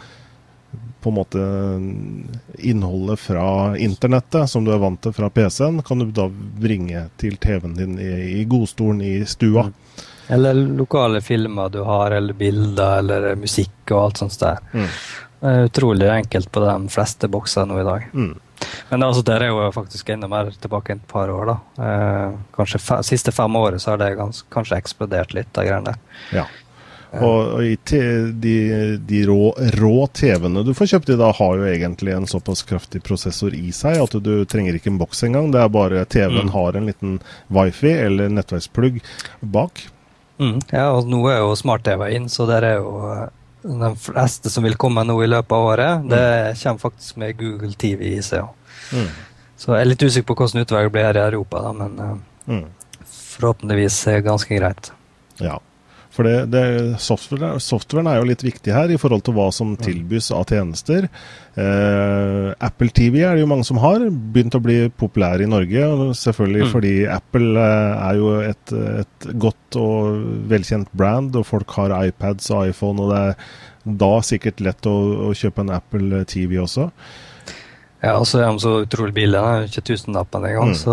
[1.01, 1.41] på en måte
[2.61, 6.27] innholdet fra internettet, som du er vant til fra PC-en, kan du da
[6.61, 9.65] bringe til TV-en din i, i, godstolen i stua.
[9.71, 10.05] Mm.
[10.31, 14.61] Eller lokale filmer du har, eller bilder, eller musikk og alt sånt der.
[14.71, 14.87] Mm.
[15.41, 18.07] Det er utrolig enkelt på de fleste bokser nå i dag.
[18.13, 18.33] Mm.
[18.91, 21.49] Men altså, det er jo faktisk enda mer tilbake et par år.
[21.49, 21.85] da.
[21.85, 25.95] Eh, kanskje fe siste fem året så har det gans, kanskje eksplodert litt, de greiene
[25.95, 26.03] der.
[26.41, 26.45] Ja.
[27.11, 27.87] Og, og
[28.39, 28.51] de,
[29.03, 33.01] de, rå, rå TV-ene du får kjøpt i dag, har jo egentlig en såpass kraftig
[33.03, 35.49] prosessor i seg at du trenger ikke en boks engang.
[35.51, 36.53] Det er bare TV-en mm.
[36.53, 37.17] har en liten
[37.51, 39.01] wifi eller nettverksplugg
[39.41, 39.83] bak.
[40.39, 40.61] Mm.
[40.71, 42.93] Ja, og nå er jo smart-TV inn, så der er jo
[43.61, 46.61] de fleste som vil komme nå i løpet av året, det mm.
[46.63, 48.47] kommer faktisk med Google TV i seg.
[48.91, 49.09] Mm.
[49.61, 52.15] Så jeg er litt usikker på hvordan utvalget blir her i Europa, da, men uh,
[52.49, 52.63] mm.
[53.35, 54.91] forhåpentligvis ganske greit.
[55.41, 55.59] Ja,
[56.11, 56.63] for det, det,
[56.99, 61.07] software, softwaren er jo litt viktig her i forhold til hva som tilbys av tjenester.
[61.55, 65.87] Eh, Apple TV er det jo mange som har, begynt å bli populær i Norge.
[66.19, 66.71] Selvfølgelig mm.
[66.73, 70.21] fordi Apple eh, er jo et, et, godt og
[70.51, 74.97] velkjent brand, og folk har iPads og iPhone, og det er da sikkert lett å,
[75.29, 76.89] å kjøpe en Apple TV også.
[78.01, 79.39] Ja, og så er de så utrolig billige.
[79.39, 80.73] Det er ikke tusenlappen engang.
[80.73, 80.91] Mm.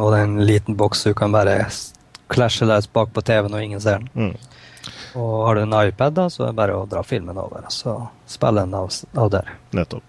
[0.00, 1.60] Og det er en liten boks du kan bare
[2.28, 4.10] klasje løs bak på TV-en og ingen ser den.
[4.14, 4.58] Mm.
[5.18, 7.66] Og har du en iPad, da, så er det bare å dra filmen over.
[7.72, 7.96] Så
[8.28, 9.56] spille den av, av der.
[9.76, 10.04] Nettopp.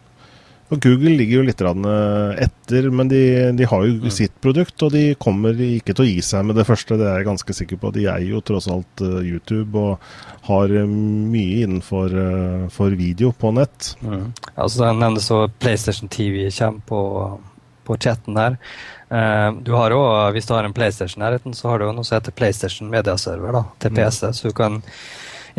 [0.70, 3.22] Og Google ligger jo litt eh, etter, men de,
[3.58, 4.12] de har jo mm.
[4.14, 6.98] sitt produkt, og de kommer ikke til å gi seg med det første.
[7.00, 7.90] Det er jeg ganske sikker på.
[7.96, 10.12] De eier jo tross alt uh, YouTube og
[10.46, 12.14] har uh, mye innenfor
[13.00, 13.96] video på nett.
[14.06, 14.30] Mm.
[14.54, 17.02] Altså, jeg nevnte så PlayStation TV kommer på,
[17.90, 18.60] på chatten her.
[19.10, 22.36] Uh, du har også, Hvis du har en Playstation-nærheten, så har du noe som heter
[22.38, 24.22] PlayStation Mediaserver da, til PC.
[24.30, 24.38] Mm.
[24.38, 24.82] Så du kan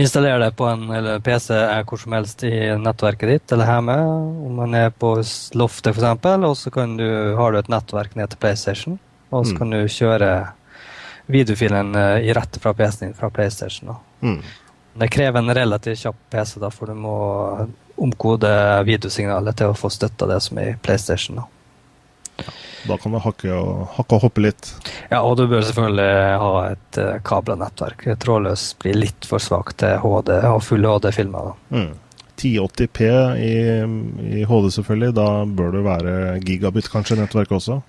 [0.01, 0.87] installere det på en
[1.27, 1.51] PC
[1.89, 3.99] hvor som helst i nettverket ditt eller hjemme.
[4.47, 5.17] Om man er på
[5.59, 8.99] loftet f.eks., og så du, har du et nettverk ned til PlayStation.
[9.31, 9.59] Og så mm.
[9.59, 10.33] kan du kjøre
[11.31, 13.95] videofilen uh, i rette fra PC-en din fra PlayStation.
[14.23, 14.43] Mm.
[15.01, 17.17] Det krever en relativt kjapp PC, da, for du må
[18.01, 18.51] omkode
[18.89, 21.43] videosignalet til å få støtta det som er i PlayStation.
[21.43, 21.60] da.
[22.89, 24.71] Da kan du hakke og, hakke og hoppe litt.
[25.11, 28.07] Ja, og du bør selvfølgelig ha et uh, kabla nettverk.
[28.23, 31.53] Trådløs blir litt for svakt til HD og full HD-filmer.
[31.75, 31.93] Mm.
[32.41, 33.55] 1080P i,
[34.41, 35.13] i, HD, selvfølgelig.
[35.19, 37.81] Da bør det være gigabit kanskje nettverk også?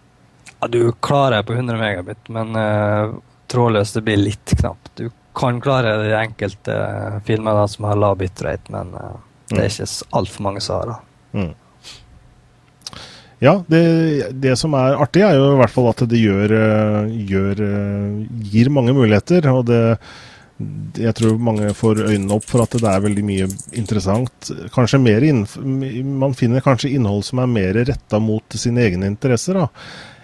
[0.60, 3.16] Ja, Du klarer på 100 megabit, men uh,
[3.52, 4.92] trådløst det blir litt knapt.
[5.00, 9.16] Du kan klare de enkelte uh, filmene som har lav bitrate, men uh,
[9.52, 9.72] det er mm.
[9.72, 11.00] ikke altfor mange som har det.
[11.32, 11.52] Mm.
[13.42, 13.84] Ja, det,
[14.38, 18.20] det, som er artig, er jo i hvert fall at det gjør, eh, gjør eh,
[18.52, 19.50] gir mange muligheter.
[19.50, 19.82] og det
[21.02, 23.48] jeg tror mange får øynene opp for at det er veldig mye
[23.80, 24.52] interessant.
[24.74, 25.24] Kanskje mer
[26.06, 29.58] Man finner kanskje innhold som er mer retta mot sine egne interesser.
[29.58, 29.68] da.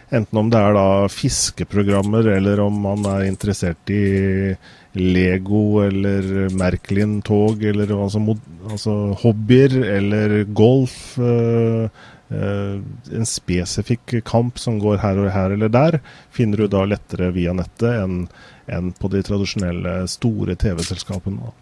[0.10, 4.54] Enten om det er da fiskeprogrammer, eller om man er interessert i
[4.98, 8.22] Lego eller Merkelin-tog, eller altså,
[8.70, 11.18] altså, hobbyer, eller golf.
[12.30, 12.82] Eh,
[13.16, 16.00] en spesifikk kamp som går her og her eller der,
[16.32, 18.26] finner du da lettere via nettet enn,
[18.68, 21.54] enn på de tradisjonelle store TV-selskapene.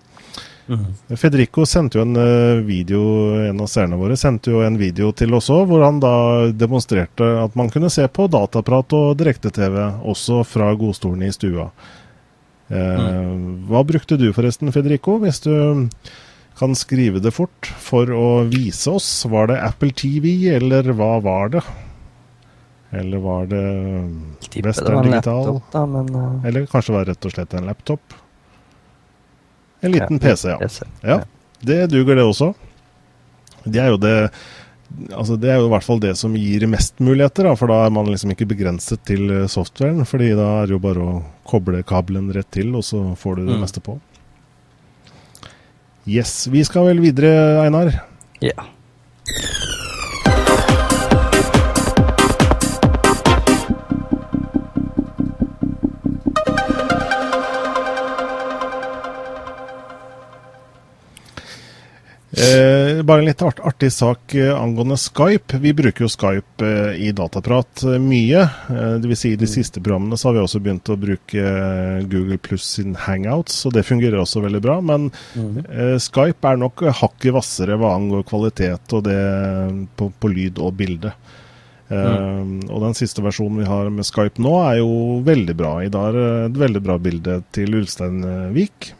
[0.65, 0.87] Mm.
[1.21, 3.03] Federico sendte jo en uh, video,
[3.45, 6.15] en av seerne våre sendte jo en video til oss òg, hvor han da
[6.49, 11.69] demonstrerte at man kunne se på dataprat og direkte-TV også fra godstolen i stua.
[12.65, 13.67] Mm.
[13.69, 15.53] Hva brukte du forresten, Federico, hvis du
[16.57, 19.09] kan skrive det fort, for å vise oss?
[19.27, 21.63] Var det Apple TV, eller hva var det?
[22.95, 23.63] Eller var det
[24.63, 25.45] Western Digital?
[25.45, 26.45] Laptop, da, men, uh...
[26.47, 28.15] Eller kanskje var det rett og slett en laptop?
[29.83, 30.59] En liten ja, PC, ja.
[30.61, 30.85] PC.
[31.01, 31.19] ja.
[31.65, 32.53] Det duger, det også.
[33.63, 34.15] Det er jo det
[35.09, 37.81] Altså Det er jo i hvert fall det som gir mest muligheter, da, for da
[37.87, 40.05] er man liksom ikke begrenset til eh, softwaren.
[40.07, 41.15] fordi da er det jo bare å
[41.49, 43.63] koble kabelen rett til, og så får du det mm.
[43.65, 43.97] meste på.
[46.07, 46.47] Yes.
[46.51, 47.89] Vi skal vel videre, Einar?
[48.41, 48.51] Ja.
[62.37, 65.57] Eh, bare en litt art, artig sak eh, angående Skype.
[65.61, 68.41] Vi bruker jo Skype eh, i Dataprat eh, mye.
[68.69, 69.19] Eh, Dvs.
[69.19, 69.51] Si I de mm.
[69.53, 73.75] siste programmene så har vi også begynt å bruke eh, Google pluss sin Hangouts, og
[73.77, 74.79] det fungerer også veldig bra.
[74.85, 75.99] Men mm.
[76.01, 79.21] Skype er nok hakket hvassere hva angår kvalitet og det
[79.97, 81.15] på, på lyd og bilde.
[81.85, 82.63] Mm.
[82.73, 85.73] og den siste versjonen vi har med Skype nå, er jo veldig bra.
[85.85, 88.95] I dag er et veldig bra bilde til Ulsteinvik.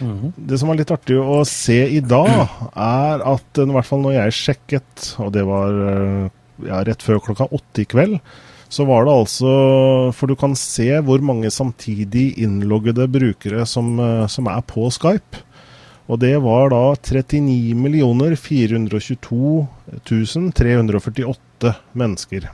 [0.00, 0.32] Mm.
[0.36, 2.32] Det som var litt artig å se i dag,
[2.72, 6.26] er at i hvert fall når jeg sjekket, og det var eh,
[6.68, 8.18] ja, rett før klokka åtte i kveld,
[8.68, 9.50] så var det altså
[10.18, 15.44] For du kan se hvor mange samtidig innloggede brukere som, eh, som er på Skype.
[16.06, 19.66] Og det var da 39 422
[20.54, 22.46] 348 mennesker.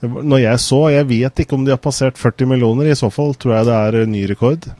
[0.00, 3.34] Når jeg så, jeg vet ikke om de har passert 40 millioner, i så fall
[3.34, 4.70] tror jeg det er ny rekord.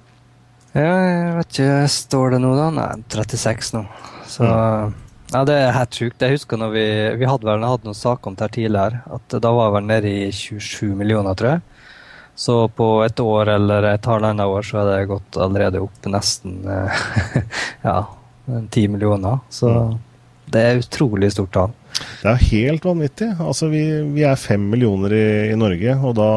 [0.76, 1.78] Ja, jeg vet ikke.
[1.90, 2.66] Står det noe da?
[2.74, 3.84] Nei, 36 nå.
[4.30, 4.98] Så mm.
[5.30, 6.22] Ja, det er helt sjukt.
[6.22, 6.86] Jeg husker når vi,
[7.20, 9.02] vi hadde vel hatt noen saker om det her tidligere.
[9.14, 11.62] At da var jeg vel nede i 27 millioner, tror jeg.
[12.40, 16.62] Så på et år eller et halvannet år så er det gått allerede opp nesten
[17.88, 17.98] ja,
[18.48, 19.42] 10 millioner.
[19.52, 19.98] Så mm.
[20.54, 21.76] Det er utrolig stort tall.
[22.22, 23.28] Det er helt vanvittig.
[23.42, 23.82] Altså, vi,
[24.14, 26.32] vi er fem millioner i, i, Norge, og da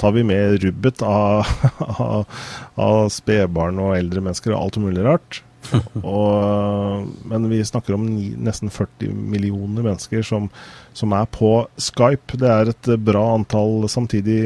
[0.00, 1.48] tar vi med rubbet av,
[2.06, 2.44] av,
[2.80, 5.42] av spedbarn og eldre mennesker og alt mulig rart.
[6.02, 10.48] og, men vi snakker om ni, nesten 40 millioner mennesker som,
[10.96, 12.38] som, er på Skype.
[12.40, 14.42] Det er et bra antall samtidig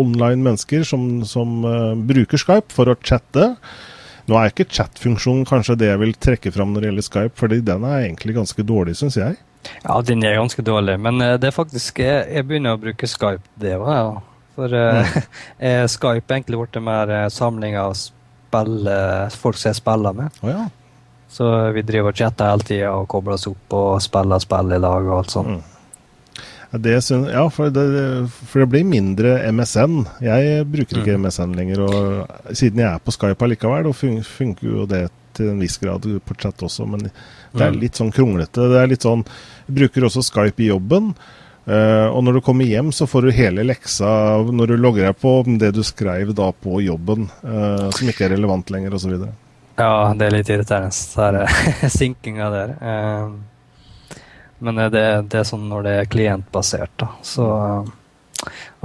[0.00, 3.52] online mennesker som, som uh, bruker Skype for å chatte.
[4.28, 7.60] Nå er ikke chat-funksjonen kanskje det jeg vil trekke fram når det gjelder Skype, fordi
[7.64, 9.38] den er egentlig ganske dårlig, syns jeg.
[9.82, 13.08] Ja, den er ganske dårlig, men uh, det er faktisk Jeg, jeg begynner å bruke
[13.08, 14.10] Skype, det var jeg.
[14.10, 14.50] Ja.
[14.58, 15.16] For uh,
[15.58, 15.88] mm.
[15.94, 18.92] Skype er egentlig blitt mer uh, samling av spill,
[19.34, 20.38] folk som jeg spiller med.
[20.42, 20.68] Oh, ja.
[21.28, 24.80] Så vi driver og chatter hele tida og kobler oss opp og spiller spill i
[24.80, 25.58] lag og alt sånt.
[25.58, 25.77] Mm.
[26.70, 27.84] Det synes, ja, for det,
[28.28, 30.02] for det, blir mindre MSN.
[30.20, 31.24] Jeg bruker ikke mm.
[31.24, 31.80] MSN lenger.
[31.86, 35.06] og Siden jeg er på Skype allikevel, og fun funker jo det
[35.38, 37.80] til en viss grad på chat også, men det er mm.
[37.80, 38.68] litt sånn kronglete.
[38.68, 39.24] Det er litt sånn,
[39.68, 41.12] Jeg bruker også Skype i jobben.
[41.68, 44.08] Uh, og når du kommer hjem, så får du hele leksa
[44.40, 48.32] når du logger deg på det du skrev da på jobben, uh, som ikke er
[48.36, 49.18] relevant lenger, osv.
[49.78, 50.92] Ja, det er litt irriterende,
[51.36, 52.72] den sinkinga der.
[52.80, 53.57] Uh,
[54.58, 57.12] men det, det, er sånn når det er klientbasert, da.
[57.22, 57.46] Så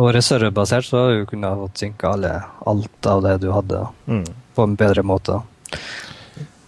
[0.02, 4.24] og reservebasert så har du kunnet fått synka alt av det du hadde, mm.
[4.58, 5.38] på en bedre måte.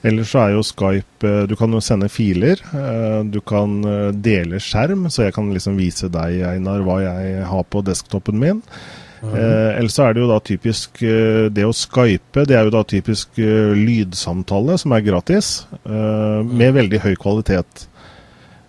[0.06, 2.62] Ellers så er jo Skype eh, Du kan jo sende filer.
[2.78, 7.41] Eh, du kan eh, dele skjerm, så jeg kan liksom vise deg, Einar, hva jeg
[7.49, 8.62] har på desktopen min.
[9.26, 9.34] Mm.
[9.34, 13.39] Ellers så er det jo da typisk Det å skype, det er jo da typisk
[13.39, 15.47] lydsamtale, som er gratis,
[15.82, 16.76] med mhm.
[16.76, 17.88] veldig høy kvalitet.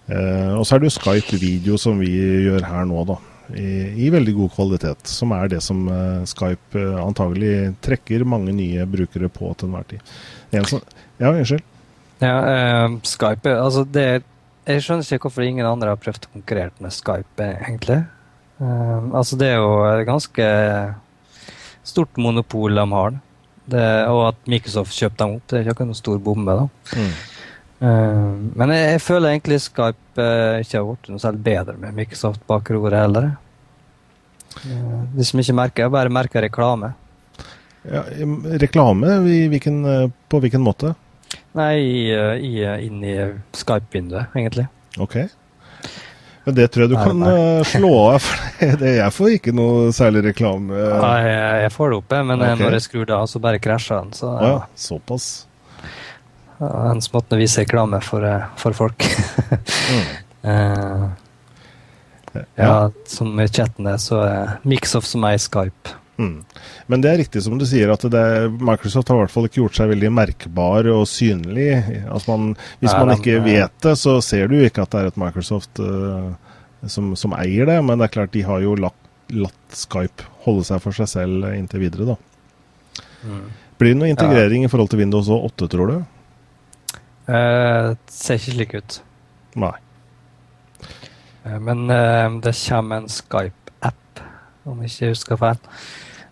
[0.06, 2.12] Eh, og så er det jo Skype-video som vi
[2.46, 3.18] gjør her nå, da.
[3.46, 3.66] I,
[4.06, 5.10] I, veldig god kvalitet.
[5.10, 9.86] Som er det som uh, Skype uh, antagelig trekker mange nye brukere på til enhver
[9.92, 10.14] tid.
[10.66, 10.82] Som,
[11.20, 11.62] ja, unnskyld.
[12.22, 14.24] Ja, uh, Skype altså det,
[14.66, 18.00] Jeg skjønner ikke hvorfor ingen andre har prøvd å konkurrere med Skype, egentlig.
[18.58, 20.46] altså Det er jo et ganske
[21.86, 23.18] stort monopol de har.
[23.66, 26.54] Det, og at Microsoft kjøpte dem opp, det er ikke noen stor bombe.
[26.64, 26.98] da.
[26.98, 27.14] Mm.
[27.76, 31.96] Uh, men jeg, jeg, føler egentlig Skype uh, ikke har blitt noe særlig bedre med
[31.98, 33.32] Microsoft bak roret heller.
[34.62, 36.94] Uh, vi som ikke merker, jeg bare merker reklame.
[37.86, 38.02] Ja,
[38.58, 39.84] reklame hvilken,
[40.26, 40.96] på hvilken måte?
[41.54, 41.74] Nei,
[42.42, 43.12] i, inn i
[43.54, 44.64] Skype-vinduet, egentlig.
[44.98, 45.20] Ok.
[46.48, 47.22] Men det tror jeg du kan
[47.70, 50.74] slå av, for jeg får ikke noe særlig reklame.
[50.74, 52.58] Nei, jeg, jeg får det oppe, men okay.
[52.64, 54.16] når jeg skrur det av, så bare krasjer den.
[54.18, 54.50] Så, ja.
[54.50, 54.58] ja,
[54.88, 55.45] såpass.
[56.58, 59.04] Hans måte å vise reklame for, eh, for folk.
[59.92, 60.06] mm.
[60.48, 61.06] uh,
[62.56, 65.96] ja, som i chatten der, så er Mixoff som er i Skype.
[66.16, 66.44] Mm.
[66.88, 68.24] Men det er riktig som du sier, at det,
[68.56, 71.68] Microsoft har i hvert fall ikke gjort seg veldig merkbar og synlig.
[72.08, 75.20] Altså man, hvis man ikke vet det, så ser du ikke at det er et
[75.20, 76.32] Microsoft uh,
[76.88, 77.76] som, som, eier det.
[77.84, 78.98] Men det er klart, de har jo latt,
[79.36, 83.04] latt Skype holde seg for seg selv inntil videre, da.
[83.26, 83.46] Mm.
[83.76, 84.70] Blir det noe integrering ja.
[84.70, 85.96] i forhold til Windows 8, tror du?
[87.26, 88.98] Uh, ser ikke slik ut.
[89.58, 89.74] Nei.
[91.42, 94.22] Uh, men uh, det kommer en Skype-app,
[94.70, 95.58] om jeg ikke husker feil.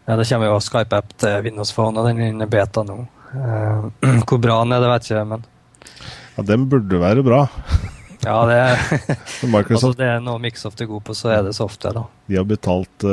[0.05, 3.01] Ja, det kommer jo Skype-app til Windows Phone, og den er inne i beta nå.
[4.29, 5.47] Hvor bra den er, det vet jeg ikke, men
[6.37, 7.41] Ja, den burde være bra.
[8.29, 8.85] ja, det er,
[9.65, 12.05] altså, det er noe Microsoft er god på, så er det software, da.
[12.31, 13.07] De har betalt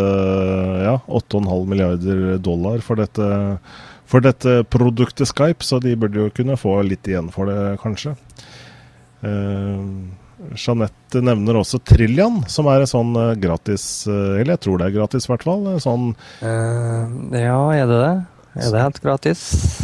[0.85, 3.25] ja, 8,5 milliarder dollar for dette,
[4.11, 8.15] for dette produktet Skype, så de burde jo kunne få litt igjen for det, kanskje.
[9.23, 10.11] Uh,
[10.57, 14.87] Jeanette nevner også Trillian, som er en sånn uh, gratis uh, Eller jeg tror det
[14.87, 15.67] er gratis, i hvert fall.
[15.83, 18.13] Sånn uh, Ja, er det det?
[18.51, 19.41] Er det helt gratis?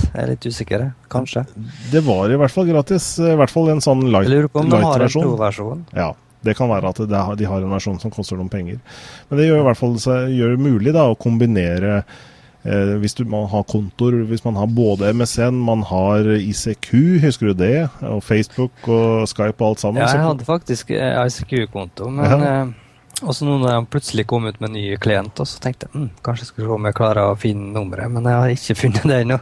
[0.09, 0.87] Jeg er litt usikker.
[1.13, 1.45] Kanskje.
[1.93, 3.13] Det var i hvert fall gratis.
[3.23, 4.33] I hvert fall en sånn light-versjon.
[4.33, 5.85] Lurer på om de har en pro-versjon.
[5.95, 6.09] Ja,
[6.43, 8.81] det kan være at de har en versjon som koster noen penger.
[9.29, 9.95] Men det gjør i hvert fall
[10.33, 14.67] gjør det mulig da, å kombinere Eh, hvis du, man har kontoer, hvis man har
[14.67, 16.89] både MSN, man har ICQ,
[17.23, 17.87] husker du det?
[18.01, 20.01] Og Facebook og Skype og alt sammen.
[20.01, 22.51] Ja, jeg hadde faktisk eh, ICQ-konto, men ja.
[22.65, 26.09] eh, også nå når jeg plutselig kom ut med nye klienter, så tenkte jeg hm,
[26.25, 29.07] kanskje jeg skulle se om jeg klarer å finne nummeret, men jeg har ikke funnet
[29.09, 29.39] det ennå.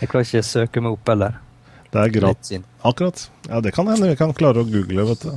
[0.00, 1.40] Jeg klarer ikke å søke meg opp heller.
[1.90, 2.64] Det er gratis.
[2.86, 3.26] Akkurat.
[3.48, 5.34] Ja, det kan hende vi kan klare å google, vet du.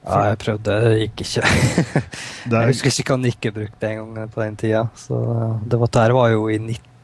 [0.00, 1.50] Ja, jeg prøvde, det gikk ikke.
[2.54, 4.86] jeg husker ikke hva Nikke brukte en gang på den tida.
[4.96, 5.18] Så
[5.66, 6.56] det var, der var jo i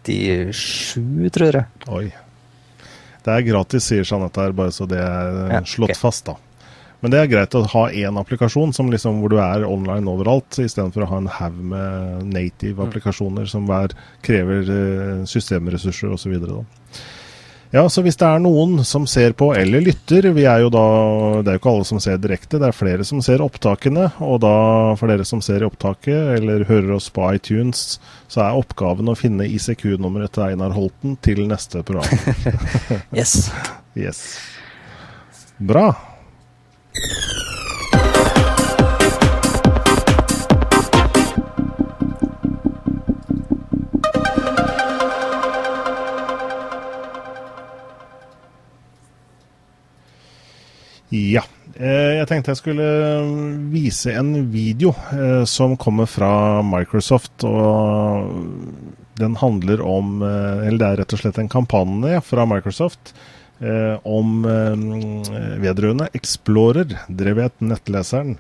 [0.07, 1.67] 97, tror jeg.
[1.93, 2.07] Oi.
[3.27, 6.01] Det er gratis, sier Jeanette her, bare så det er ja, slått okay.
[6.01, 6.37] fast, da.
[7.03, 11.05] Men det er greit å ha én applikasjon liksom, hvor du er online overalt, istedenfor
[11.05, 12.87] å ha en haug med native mm.
[12.87, 13.93] applikasjoner som hver
[14.25, 16.39] krever eh, systemressurser osv.
[17.75, 20.85] Ja, så hvis det er noen som ser på eller lytter vi er jo da,
[21.43, 24.09] Det er jo ikke alle som ser direkte, det er flere som ser opptakene.
[24.25, 24.55] Og da,
[25.01, 27.99] for dere som ser i opptaket eller hører oss på iTunes,
[28.33, 32.07] så er oppgaven å finne ICQ-nummeret til Einar Holten til neste program.
[33.19, 33.51] yes.
[33.99, 34.23] yes.
[35.59, 35.91] Bra.
[51.17, 51.45] Ja.
[51.77, 52.89] Eh, jeg tenkte jeg skulle
[53.73, 57.45] vise en video eh, som kommer fra Microsoft.
[57.45, 58.33] og
[59.21, 63.17] Den handler om eh, Eller det er rett og slett en kampanje fra Microsoft
[63.57, 68.35] om vedrørende Explorer, drevet nettleseren.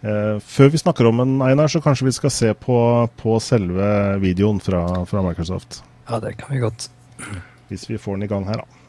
[0.00, 2.78] Før vi snakker om den, Einar, så kanskje vi skal se på,
[3.20, 3.90] på selve
[4.24, 5.82] videoen fra, fra Microsoft.
[6.08, 6.88] Ja, det kan vi godt.
[7.68, 8.81] Hvis vi får den i gang her, da.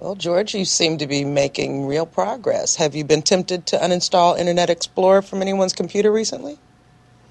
[0.00, 2.76] Well, George, you seem to be making real progress.
[2.76, 6.58] Have you been tempted to uninstall Internet Explorer from anyone's computer recently?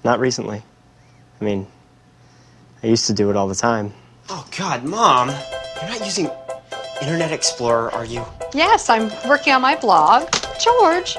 [0.02, 0.62] Not recently.
[1.40, 1.66] I mean,
[2.82, 3.92] I used to do it all the time.
[4.28, 6.30] Oh, God, Mom, you're not using
[7.02, 8.24] Internet Explorer, are you?
[8.54, 10.28] Yes, I'm working on my blog.
[10.58, 11.16] George,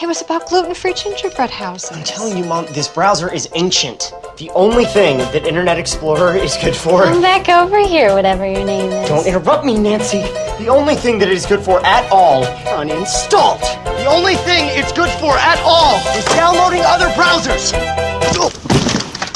[0.00, 1.90] it was about gluten-free gingerbread houses.
[1.92, 4.12] I'm telling you, Mom, this browser is ancient.
[4.38, 7.02] The only thing that Internet Explorer is good for...
[7.02, 9.08] Come back over here, whatever your name is.
[9.08, 10.20] Don't interrupt me, Nancy.
[10.62, 13.60] The only thing that it is good for at all, uninstalled.
[13.84, 17.72] The only thing it's good for at all is downloading other browsers.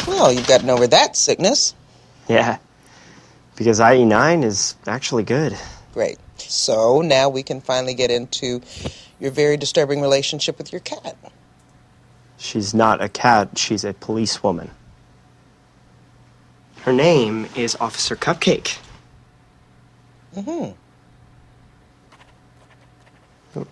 [0.07, 1.75] Well, you've gotten over that sickness.
[2.29, 2.59] Yeah,
[3.57, 5.59] because IE9 is actually good.
[5.95, 6.19] Great.
[6.37, 8.63] So now we can finally get into
[9.19, 11.17] your very disturbing relationship with your cat.
[12.39, 14.71] She's not a cat, she's a policewoman.
[16.83, 18.79] Her name is Officer Cupcake.
[20.35, 20.73] Mm-hmm.
[23.53, 23.69] What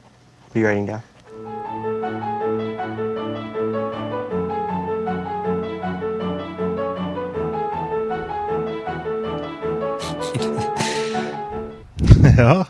[0.55, 1.03] are you writing down?
[12.39, 12.65] ja.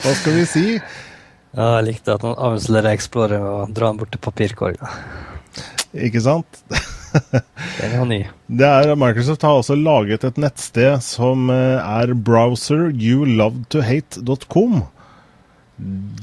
[0.00, 0.80] Hva skal vi si?
[1.52, 4.88] Ja, jeg likte at han avslutter Explorer og drar den bort til papirkorga.
[5.92, 6.64] Ikke sant?
[7.80, 8.20] Den er ny.
[8.46, 14.82] Det er, Microsoft har også laget et nettsted som eh, er browseryoulovetohate.com.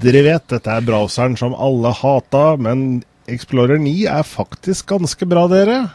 [0.03, 5.47] Dere vet, dette er browseren som alle hata, men Explorer 9 er faktisk ganske bra,
[5.51, 5.89] dere.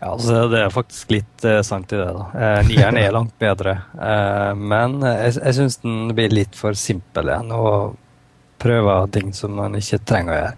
[0.00, 2.08] Ja, altså Det er faktisk litt eh, sant i det.
[2.16, 2.24] da.
[2.34, 7.28] Eh, nieren er langt bedre, eh, men jeg, jeg syns den blir litt for simpel
[7.30, 7.52] igjen.
[7.56, 7.96] Og
[8.60, 10.56] prøver ting som man ikke trenger å gjøre.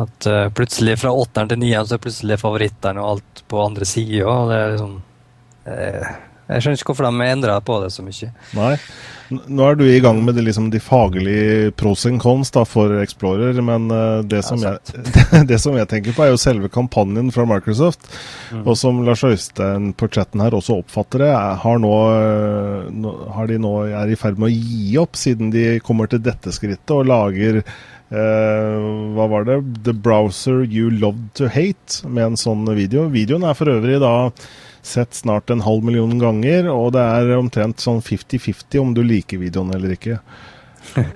[0.00, 3.88] At uh, plutselig fra åtteren til nieren så er plutselig favorittene og alt på andre
[3.88, 4.34] sida.
[4.72, 4.98] Liksom
[5.68, 6.10] eh,
[6.50, 8.30] Jeg skjønner ikke hvorfor de endrer på det så mye.
[8.58, 8.74] Nei.
[9.30, 12.96] Nå er du i gang med det, liksom, de faglige pros and cons da, for
[12.98, 14.80] Explorer, men uh, det, som jeg,
[15.50, 18.08] det som jeg tenker på, er jo selve kampanjen fra Microsoft.
[18.64, 21.30] Og som Lars Øystein på chatten her også oppfatter det,
[21.62, 25.66] har, nå, eh, har de nå er i ferd med å gi opp, siden de
[25.86, 27.62] kommer til dette skrittet og lager
[28.10, 29.60] hva var det?
[29.86, 33.06] The Browser You Loved To Hate, med en sånn video.
[33.12, 34.14] Videoen er for øvrig da
[34.82, 39.40] sett snart en halv million ganger, og det er omtrent sånn 50-50 om du liker
[39.42, 40.18] videoen eller ikke.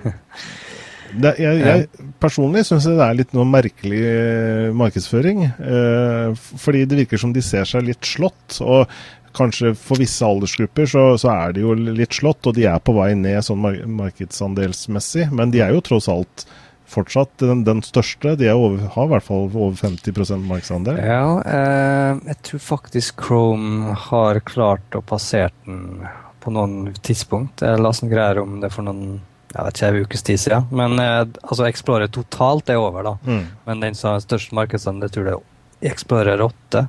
[1.15, 5.45] Det, jeg, jeg personlig syns det er litt noe merkelig eh, markedsføring.
[5.47, 8.57] Eh, fordi det virker som de ser seg litt slått.
[8.65, 8.89] Og
[9.37, 12.97] kanskje for visse aldersgrupper så, så er de jo litt slått, og de er på
[12.97, 13.63] vei ned sånn
[13.95, 15.29] markedsandelsmessig.
[15.31, 16.47] Men de er jo tross alt
[16.89, 18.35] fortsatt den, den største.
[18.39, 20.99] De er over, har i hvert fall over 50% markedsandel.
[21.01, 26.05] Ja, eh, jeg tror faktisk Chrome har klart å passere den
[26.43, 27.63] på noen tidspunkt.
[27.65, 29.19] Jeg la sånn greier om det for noen
[29.55, 30.65] jeg vet ikke, en ukes tid siden.
[30.75, 33.13] Men eh, altså Explorer totalt er over, da.
[33.23, 33.43] Mm.
[33.67, 36.81] Men den som har størst markedsandel, jeg tror det er Explorer 8.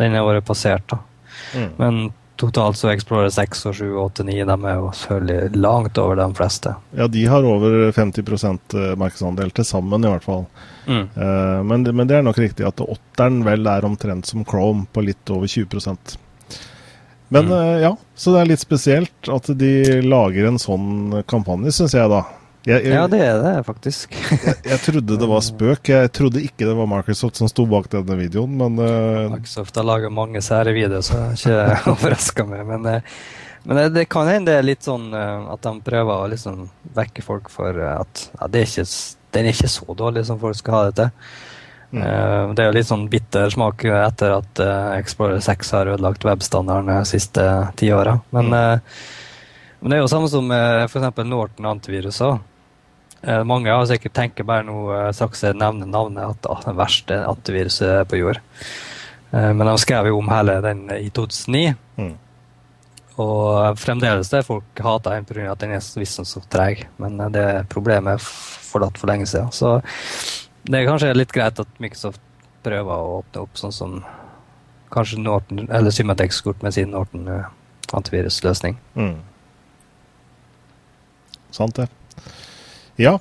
[0.00, 0.98] Den har vært passert, da.
[1.54, 1.68] Mm.
[1.78, 2.00] Men
[2.38, 5.98] totalt så er Explorer 6 og 7 og 8 9 de er jo selvfølgelig langt
[5.98, 6.74] over de fleste.
[6.96, 10.46] Ja, de har over 50 markedsandel til sammen, i hvert fall.
[10.86, 11.08] Mm.
[11.16, 14.86] Eh, men, det- men det er nok riktig at åtteren vel er omtrent som Chrome,
[14.92, 16.16] på litt over 20%
[17.30, 17.52] Men Mm.
[17.52, 22.08] eh, ja, så det er litt spesielt at de lager en sånn kampanje, syns jeg,
[22.08, 22.22] da.
[22.68, 24.14] Jeg, jeg, Ja, det er det faktisk.
[24.46, 25.90] jeg, jeg trodde det var spøk.
[25.90, 29.28] Jeg trodde ikke det var Microsoft som sto bak denne videoen, men uh...
[29.32, 32.64] Microsoft har laga mange sære videoer, så jeg er ikke overraska meg.
[32.68, 33.20] Men, uh,
[33.64, 36.66] men det, det kan hende det er litt sånn uh, at de prøver å liksom
[36.96, 38.84] vekke folk for eh, at ja, det er ikke,
[39.36, 41.14] den er ikke så dårlig som folk skal ha det til.
[41.90, 42.02] Mm.
[42.02, 46.26] Eh, det er jo litt sånn bitter smak etter at eh, Explorer 6 har ødelagt
[46.28, 47.44] webstandarden de siste
[47.80, 48.18] ti åra.
[48.34, 49.00] Men, eh,
[49.80, 51.24] men det er jo samme som f.eks.
[51.24, 52.40] Norton antivirus òg.
[53.22, 54.78] Eh, mange har sikkert tenker bare nå
[55.10, 58.40] Sakse straks nevner navnet, at ah, det verste antiviruset på jord.
[59.30, 61.74] Eh, men de skrev jo om hele den i 2009.
[61.98, 62.14] Mm.
[63.18, 65.50] Og fremdeles det folk hater den pga.
[65.52, 66.86] at den er visstnok visst så treg.
[66.96, 69.50] Men eh, det problemet er forlatt for lenge siden.
[69.52, 69.80] Så
[70.68, 72.22] det er kanskje litt greit at Microsoft
[72.62, 73.98] prøver å åpne opp sånn som
[74.92, 77.50] kanskje Norton, eller Symatex gjort med sin Norton eh,
[77.92, 78.78] antivirusløsning.
[78.94, 79.16] mm.
[81.50, 81.88] Sant, det.
[82.98, 83.18] Ja.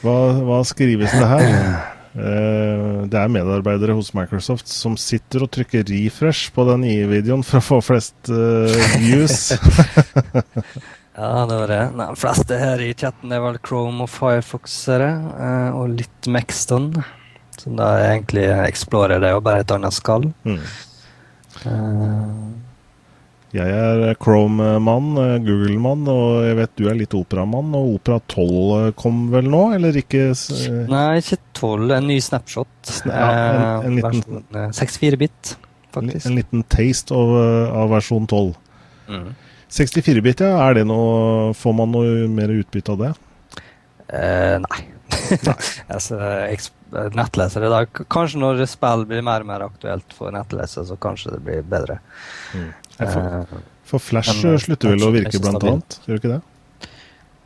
[0.00, 0.16] Hva,
[0.46, 1.48] hva skrives det her?
[2.10, 7.44] Eh, det er medarbeidere hos Microsoft som sitter og trykker refresh på den nye videoen
[7.46, 9.50] for å få flest eh, views.
[11.20, 11.80] Ja, det var det.
[11.98, 16.94] Nei, de fleste her i chatten er vel Chrome og Firefox-ere eh, og litt Maxton.
[17.60, 20.30] Som da egentlig Explorer, det og bare et annet skall.
[20.48, 20.62] Mm.
[21.68, 22.22] Eh,
[23.50, 27.72] Jeg er Chrome-mann, eh, Google-mann, og jeg vet du er litt Opera-mann.
[27.74, 30.28] Og Opera 12 kom vel nå, eller ikke?
[30.30, 31.90] eh, Nei, ikke 12.
[31.96, 32.92] En ny snapshot.
[33.06, 33.30] Ja,
[33.82, 35.56] en- en Eh, liten- versjon, eh, 64-bit,
[35.92, 36.26] faktisk.
[36.26, 38.54] en liten taste av, eh, av versjon 12.
[39.08, 39.34] Mm.
[39.68, 40.68] 64-bit, ja.
[40.70, 43.14] Er det noe, får man noe mer utbytte av det?
[44.12, 44.86] Eh, nei.
[45.90, 46.16] altså,
[46.50, 46.70] eks-
[47.14, 51.32] nettleser i dag Kanskje når spill blir mer og mer aktuelt for nettleser, så kanskje
[51.32, 51.98] det blir bedre.
[52.54, 52.64] Ja,
[53.00, 55.98] For, Eh, for Flash men, eh, slutter vel å virke, blant annet?
[56.06, 56.40] Gjør ikke det?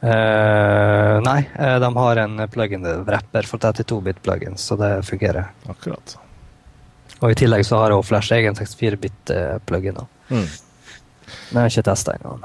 [0.05, 1.39] Uh, nei,
[1.81, 5.49] de har en plug-in-wrapper for 32-bit-plugin, så det fungerer.
[5.71, 6.19] Akkurat.
[7.23, 10.03] Og i tillegg så har også Flash egen 64-bit-plugin.
[10.29, 10.45] Mm.
[10.45, 12.37] jeg har ikke testa ennå.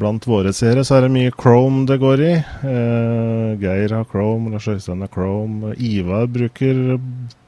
[0.00, 2.34] Blant våre seere så er det mye Chrome det går i.
[2.62, 5.74] Uh, Geir har Chrome, Lars Øystein har Chrome.
[5.76, 7.00] Ivar bruker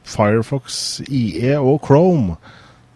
[0.05, 2.37] Firefox, IE og Chrome.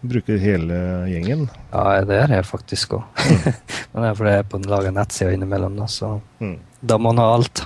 [0.09, 0.76] Bruker hele
[1.11, 1.46] gjengen.
[1.72, 3.04] Ja, det gjør jeg faktisk òg.
[3.92, 6.59] Men det er fordi jeg er på en laga nettside innimellom, da, så Mm.
[6.82, 7.64] da må man ha alt.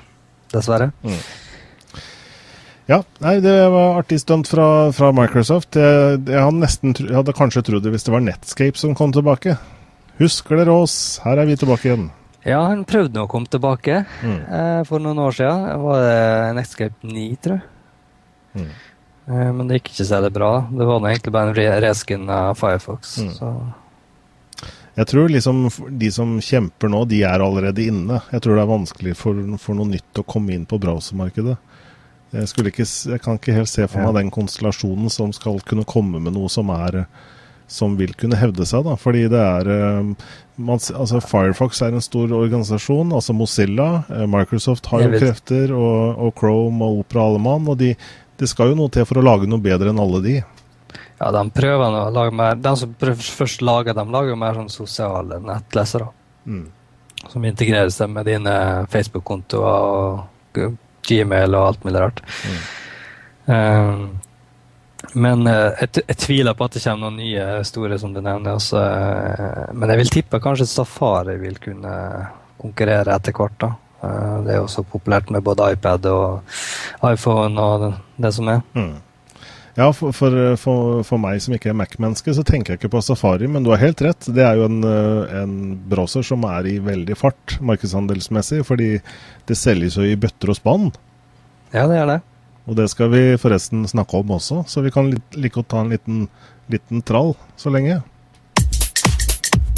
[0.53, 0.91] Dessverre.
[2.91, 4.64] Ja, nei, det var artig stunt fra,
[4.95, 5.76] fra Microsoft.
[5.78, 9.12] Jeg, jeg, hadde nesten, jeg hadde kanskje trodd det hvis det var Netscape som kom
[9.14, 9.55] tilbake.
[10.18, 10.97] Husker dere oss?
[11.22, 12.09] Her er vi tilbake igjen.
[12.43, 14.41] Ja, han prøvde nå å komme tilbake Mm.
[14.43, 15.68] eh, for noen år siden.
[15.84, 17.68] Var det Netscape 9, tror jeg.
[18.59, 18.70] Mm.
[19.29, 20.53] Eh, men det gikk ikke særlig bra.
[20.71, 23.18] Det var egentlig bare en re reskin av Firefox.
[23.18, 23.33] Mm.
[23.37, 23.53] Så
[24.95, 25.64] Jeg tror liksom
[25.99, 28.21] de som kjemper nå, de er allerede inne.
[28.33, 31.57] Jeg tror det er vanskelig for, for noe nytt å komme inn på browsermarkedet.
[32.31, 36.21] Jeg, ikke, jeg, kan ikke helt se for meg den konstellasjonen som skal kunne komme
[36.23, 37.05] med noe som er
[37.71, 38.83] som vil kunne hevde seg.
[38.87, 39.68] da, fordi det er
[40.61, 44.03] man, altså Firefox er en stor organisasjon, altså Mozilla.
[44.31, 47.68] Microsoft har jo krefter, og, og, Chrome og Opera Allemann.
[47.71, 47.95] og de,
[48.41, 50.34] det skal jo noe til for å lage noe bedre enn alle de.
[51.20, 54.72] Ja, de prøver å lage mer De som først lager dem, lager jo mer sånn
[54.72, 56.09] sosiale nettlesere.
[56.49, 56.64] Mm.
[57.28, 58.55] Som integrerer seg med dine
[58.91, 60.64] Facebook-kontoer og
[61.07, 62.24] Gmail og alt mulig rart.
[62.49, 62.64] Mm.
[63.51, 64.01] Um,
[65.20, 68.57] men uh, jeg, jeg, tviler på at det kommer noen nye store, som du nevner.
[68.57, 68.80] Altså,
[69.76, 71.95] men jeg vil tippe kanskje Safari vil kunne
[72.61, 73.61] konkurrere etter hvert.
[73.61, 73.74] da.
[74.01, 76.57] Uh, det er jo så populært med både iPad og
[77.05, 78.62] iPhone og det, som er.
[78.74, 78.96] Mm.
[79.78, 83.03] Ja, for, for, for, for, meg som ikke er Mac-menneske, så tenker jeg ikke på
[83.05, 84.26] Safari, men du har helt rett.
[84.26, 85.55] Det er jo en, eh, en
[85.88, 88.90] browser som er i veldig fart markedsandelsmessig, fordi
[89.48, 90.90] det selges jo i bøtter og spann.
[91.70, 92.18] Ja, det gjør det.
[92.66, 95.94] Og det skal vi forresten snakke om også, så vi kan like godt ta en
[95.94, 96.26] liten,
[96.68, 98.03] liten trall så lenge.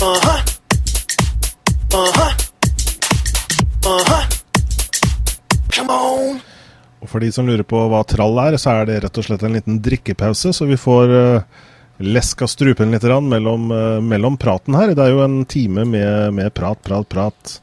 [0.03, 0.52] Uh
[7.03, 9.43] Og For de som lurer på hva trall er, så er det rett og slett
[9.47, 11.65] en liten drikkepause, så vi får uh,
[11.99, 14.95] leska strupen litt mellom, uh, mellom, praten her.
[14.95, 17.59] Det er jo en time med, med prat, prat, prat.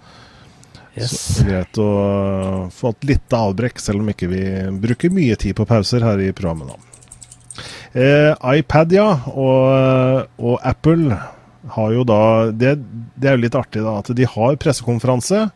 [1.00, 1.16] Yes.
[1.16, 4.44] Så det er greit å uh, få et lite avbrekk, selv om ikke vi
[4.84, 6.76] bruker mye tid på pauser her i programmet.
[6.76, 6.86] nå.
[7.90, 11.16] IPad, ja, og, og, Apple
[11.74, 12.20] har jo da
[12.54, 12.76] det,
[13.18, 15.48] det er jo litt artig da, at de har pressekonferanse.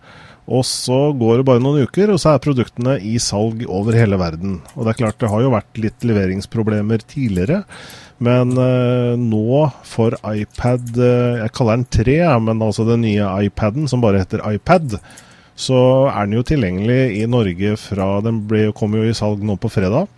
[0.52, 4.20] Og så går det bare noen uker, og så er produktene i salg over hele
[4.20, 4.58] verden.
[4.76, 7.62] Og det er klart, det har jo vært litt leveringsproblemer tidligere.
[8.24, 13.88] Men eh, nå for iPad uh, Jeg kaller den 3, men altså den nye iPaden,
[13.90, 15.00] som bare heter iPad,
[15.56, 15.80] så
[16.12, 19.72] er den jo tilgjengelig i Norge fra Den ble, kom jo i salg nå på
[19.72, 20.12] fredag.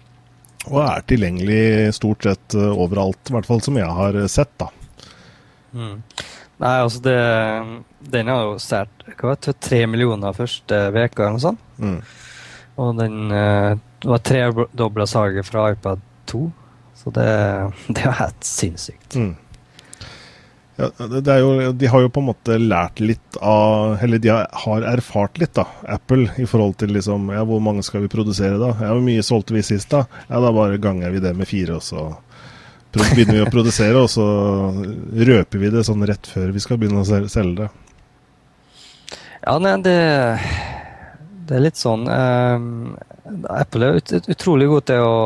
[0.66, 4.72] Og er tilgjengelig stort sett uh, overalt, i hvert fall som jeg har sett, da.
[5.76, 6.00] Mm.
[6.64, 7.20] Nei, altså det
[8.12, 11.66] Den har jo stjålet tre millioner første uka eller noe sånt.
[11.80, 11.98] Mm.
[12.82, 16.44] Og den uh, var tredobla salget fra iPad 2.
[16.96, 17.26] Så det,
[17.88, 19.16] det er helt sinnssykt.
[19.16, 19.34] Mm.
[20.76, 24.84] Ja, det jo, de har jo på en måte lært litt av Eller de har
[24.90, 28.74] erfart litt, da, Apple, i forhold til liksom Ja, hvor mange skal vi produsere, da?
[28.82, 30.04] Ja, Hvor mye solgte vi sist, da?
[30.28, 32.10] Ja, da bare ganger vi det med fire, og så
[32.92, 34.28] begynner vi å produsere, og så
[35.32, 37.72] røper vi det sånn rett før vi skal begynne å selge det.
[39.46, 39.98] Ja, nei, det,
[41.46, 42.70] det er litt sånn um,
[43.54, 45.18] Apple er ut, utrolig god til å,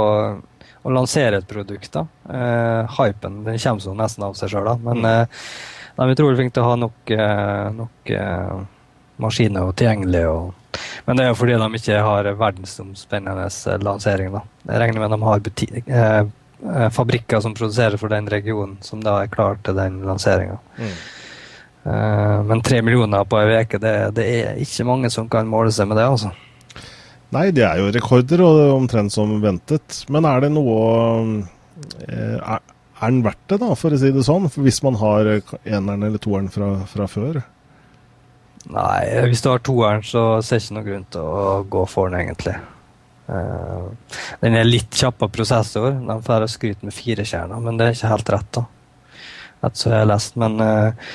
[0.84, 1.93] å, lansere et produkt.
[1.93, 2.03] da.
[2.28, 5.45] Uh, hypen den kommer sånn nesten av seg sjøl, men uh,
[5.95, 8.11] de er utrolig flinke til å ha nok, uh, nok
[9.24, 10.26] maskiner tilgjengelig.
[10.28, 13.47] Og, men det er jo fordi de ikke har verdensomspennende
[13.86, 14.36] lansering.
[14.36, 14.43] da.
[14.67, 15.70] Jeg regner med de har buti
[16.91, 20.59] fabrikker som produserer for den regionen, som da er klar til den lanseringa.
[20.76, 20.91] Mm.
[21.86, 25.72] Uh, men tre millioner på ei uke, det, det, er ikke mange som kan måle
[25.74, 26.34] seg med det, altså.
[27.34, 30.02] Nei, det er jo rekorder, og omtrent som ventet.
[30.10, 30.80] Men er det noe
[32.08, 32.64] eh, Er,
[33.00, 34.50] er den verdt det, da, for å si det sånn?
[34.50, 37.38] Hvis man har eneren eller toeren fra, fra før?
[38.74, 42.10] Nei, hvis du har toeren, så ser jeg ikke noen grunn til å gå for
[42.10, 42.58] den, egentlig.
[43.30, 43.94] Uh,
[44.42, 45.94] den er litt kjappere prosessor.
[45.94, 48.52] Den får skryt med fire kjerner, men det er ikke helt rett.
[48.58, 48.66] da.
[49.60, 50.38] Etter som jeg har lest.
[50.42, 51.14] Men uh,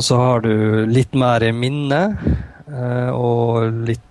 [0.00, 2.02] så har du litt mer minne
[2.70, 4.10] uh, og litt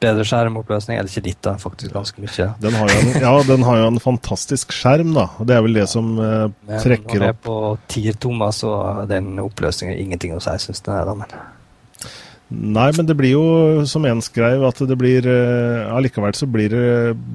[0.00, 0.98] bedre skjermoppløsning.
[0.98, 2.48] Eller ikke litt, da, faktisk ganske mye.
[2.62, 5.28] Den har jo en, ja, den har jo en fantastisk skjerm, da.
[5.38, 7.56] Og Det er vel det som eh, trekker opp Når det er på
[7.92, 8.74] tier tommer, så
[9.10, 11.40] den oppløsningen ingenting å si, syns er da, men...
[12.50, 13.42] Nei, men det blir jo,
[13.86, 16.72] som en skrev, at det blir eh, Allikevel så blir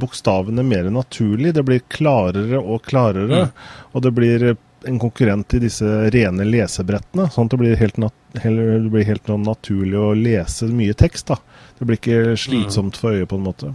[0.01, 1.53] bokstavene mer naturlig.
[1.55, 3.45] Det blir klarere og klarere.
[3.45, 3.69] Mm.
[3.95, 4.49] Og det blir
[4.87, 7.29] en konkurrent i disse rene lesebrettene.
[7.33, 11.31] Sånn at det blir helt, nat det blir helt naturlig å lese mye tekst.
[11.31, 11.39] da.
[11.79, 13.73] Det blir ikke slitsomt for øyet, på en måte.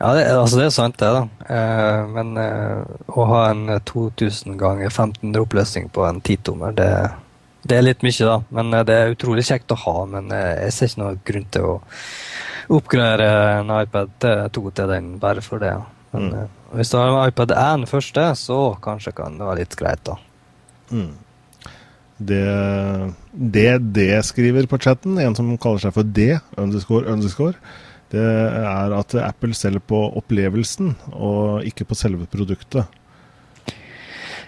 [0.00, 1.10] Ja, det, altså det er sant, det.
[1.12, 1.24] da.
[1.54, 6.92] Eh, men eh, å ha en 2000 ganger 1500 oppløsning på en titommer, det
[7.62, 8.38] det er litt mye, da.
[8.56, 9.96] Men eh, det er utrolig kjekt å ha.
[10.08, 11.74] Men eh, jeg ser ikke noen grunn til å
[12.70, 15.74] oppgradere en iPad 2 til den bare for det.
[16.14, 16.38] Men mm.
[16.38, 20.02] Eh, hvis du har en iPad 1 første, så kanskje kan det være litt greit,
[20.06, 20.16] da.
[20.90, 21.12] Mm.
[22.20, 22.44] Det,
[23.32, 27.56] det det skriver på chatten, en som kaller seg for D, underscore, underscore,
[28.10, 32.99] det er at Apple selger på opplevelsen og ikke på selve produktet.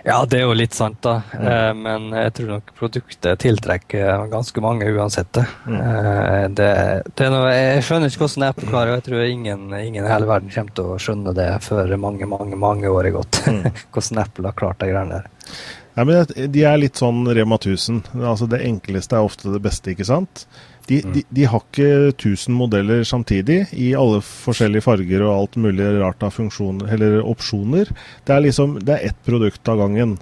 [0.02, 1.20] Ja, det er jo litt sant, da.
[1.30, 1.44] Mm.
[1.46, 5.30] Eh, men jeg tror nok produktet tiltrekker ganske mange uansett.
[5.36, 5.44] Det.
[5.66, 5.76] Mm.
[5.78, 6.70] Eh, det,
[7.18, 10.30] det noe, jeg skjønner ikke hvordan Apple klarer og jeg tror ingen, ingen, i hele
[10.30, 13.44] verden kommer til å skjønne det før mange mange, mange år er gått.
[13.46, 13.62] Mm.
[13.94, 15.54] hvordan Apple har klart de greiene der.
[15.92, 18.02] Ja, men De er litt sånn Rema 1000.
[18.16, 20.46] Altså, det enkleste er ofte det beste, ikke sant?
[20.86, 21.12] De, mm.
[21.14, 26.24] de, de, har ikke 1000 modeller samtidig i alle forskjellige farger og alt mulig rart
[26.26, 27.92] av funksjoner eller opsjoner.
[28.26, 30.16] Det er liksom det er ett produkt av gangen.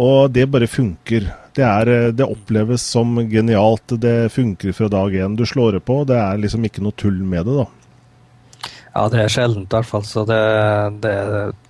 [0.00, 1.28] Og det bare funker.
[1.52, 3.94] Det, er, det oppleves som genialt.
[4.00, 5.36] Det funker fra dag én.
[5.36, 6.00] Du slår det på.
[6.08, 7.68] Det er liksom ikke noe tull med det, da.
[8.92, 10.04] Ja, det er sjeldent i hvert fall.
[10.08, 10.40] Så det,
[11.04, 11.14] det,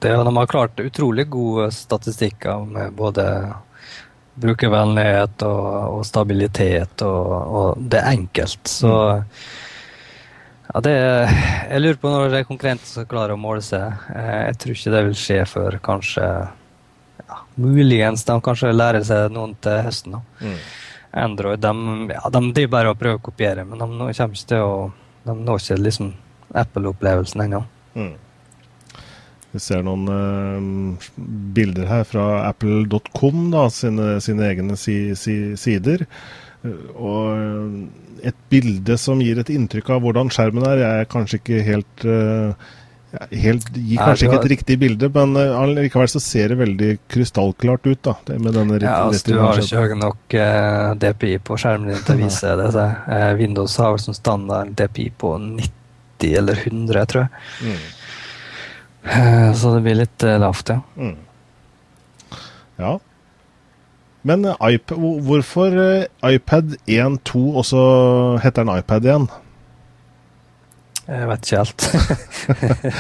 [0.03, 3.27] det, de har klart utrolig gode statistikker med både
[4.35, 5.67] brukervennlighet og,
[5.99, 8.63] og stabilitet, og, og, det er enkelt.
[8.69, 8.93] Så
[10.73, 14.07] ja, det, jeg lurer på når det er konkurrenter som klarer å måle seg.
[14.15, 16.29] Eh, jeg tror ikke det vil skje før kanskje
[17.23, 20.17] ja, Muligens de kanskje lærer seg noen til høsten.
[20.41, 20.59] Mm.
[21.23, 21.73] Android de,
[22.15, 24.75] ja, de, de bare å prøve å kopiere, men de kommer ikke til å
[25.23, 26.09] De når ikke liksom
[26.59, 27.61] Apple-opplevelsen ennå.
[27.95, 28.15] Mm.
[29.53, 31.09] Vi ser noen uh,
[31.57, 36.07] bilder her fra apple.com, sine, sine egne si, si, sider.
[36.63, 41.63] Og eh, et bilde som gir et inntrykk av hvordan skjermen er, er kanskje ikke
[41.67, 42.53] helt, uh,
[43.33, 47.89] helt Gir kanskje ikke et riktig bilde, men uh, likevel så ser det veldig krystallklart
[47.91, 48.03] ut.
[48.07, 52.05] da, med denne Ja, altså Du har ikke høy nok uh, DPI på skjermen din
[52.07, 52.71] til å vise det.
[52.79, 52.87] Så,
[53.43, 57.43] Windows har vel som standard DPI på 90 eller 100, tror jeg.
[57.67, 57.83] Mm.
[59.05, 60.81] Eh, så det blir litt eh, lavt, ja.
[60.97, 61.17] Mm.
[62.77, 62.99] Ja.
[64.23, 65.79] Men hvorfor iPad, hvorfor
[66.31, 67.81] iPad 1.2 også
[68.43, 69.27] heter den iPad igjen?
[71.03, 71.85] Jeg vet ikke helt.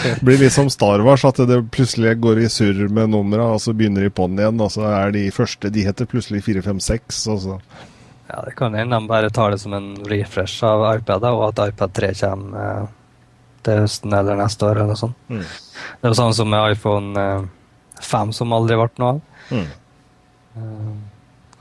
[0.03, 3.63] det blir litt som Star Wars, at det plutselig går i surr med numra, og
[3.63, 7.39] så begynner de på'n igjen, og så er de første De heter plutselig 456, og
[7.45, 7.61] så
[8.27, 11.63] Ja, det kan hende de bare tar det som en refresh av iPad, og at
[11.71, 12.91] iPad 3 kommer
[13.67, 14.83] til høsten eller neste år.
[14.85, 15.17] eller sånt.
[15.29, 15.45] Mm.
[16.01, 17.27] Det var sånn som med iPhone
[18.01, 19.21] 5, eh, som aldri ble noe av.
[19.53, 19.69] Mm.
[20.53, 20.97] Uh,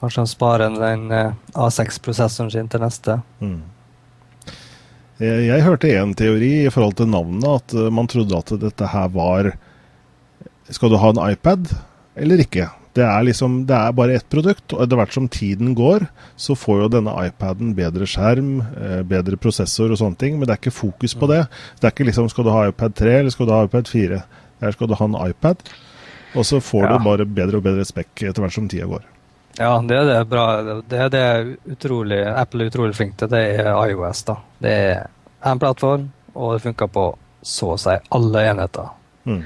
[0.02, 3.20] kanskje han sparer den uh, A6-prosessoren sin til neste.
[3.40, 3.62] Mm.
[5.22, 9.12] Jeg, jeg, hørte en teori i forhold til navnet, at man trodde at dette her
[9.14, 9.52] var
[10.72, 11.70] Skal du ha en iPad
[12.18, 12.66] eller ikke?
[12.98, 16.04] Det er liksom, det er bare ett produkt, og etter hvert som tiden går,
[16.36, 20.58] så får jo denne iPaden bedre skjerm, eh, bedre prosessor og sånne ting, men det
[20.58, 21.46] er ikke fokus på det.
[21.80, 24.20] Det er ikke liksom skal du ha iPad 3 eller skal du ha iPad 4.
[24.62, 25.64] Her skal du ha en iPad,
[26.36, 26.92] og så får ja.
[26.92, 29.08] du bare bedre og bedre spekk etter hvert som tida går.
[29.60, 30.46] Ja, det er det bra.
[30.88, 31.26] Det er det
[31.74, 33.32] utrolig, Apple er utrolig flink til.
[33.32, 34.24] Det er iOS.
[34.28, 34.38] da.
[34.64, 35.02] Det er
[35.48, 37.08] en plattform, og det funker på
[37.42, 38.94] så å si alle enheter.
[39.28, 39.44] Mm.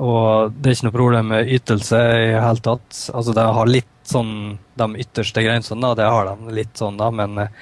[0.00, 3.00] Og det er ikke noe problem med ytelse i det hele tatt.
[3.12, 4.32] Altså, de har litt sånn
[4.80, 7.52] de ytterste grensene, det har de litt sånn, da, men eh,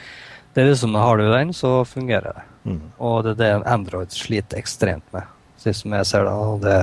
[0.55, 2.47] det er liksom, har du den, så fungerer det.
[2.71, 2.81] Mm.
[2.99, 5.29] Og det er det Android sliter ekstremt med,
[5.61, 6.33] slik som jeg ser det.
[6.35, 6.79] Og det,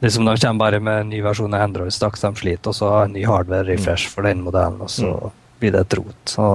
[0.00, 2.72] det er som de kommer bare med en ny versjon av Android straks de sliter,
[2.72, 5.42] og så har en ny hardware refresh for den modellen, og så mm.
[5.62, 6.20] blir det et rot.
[6.36, 6.46] Så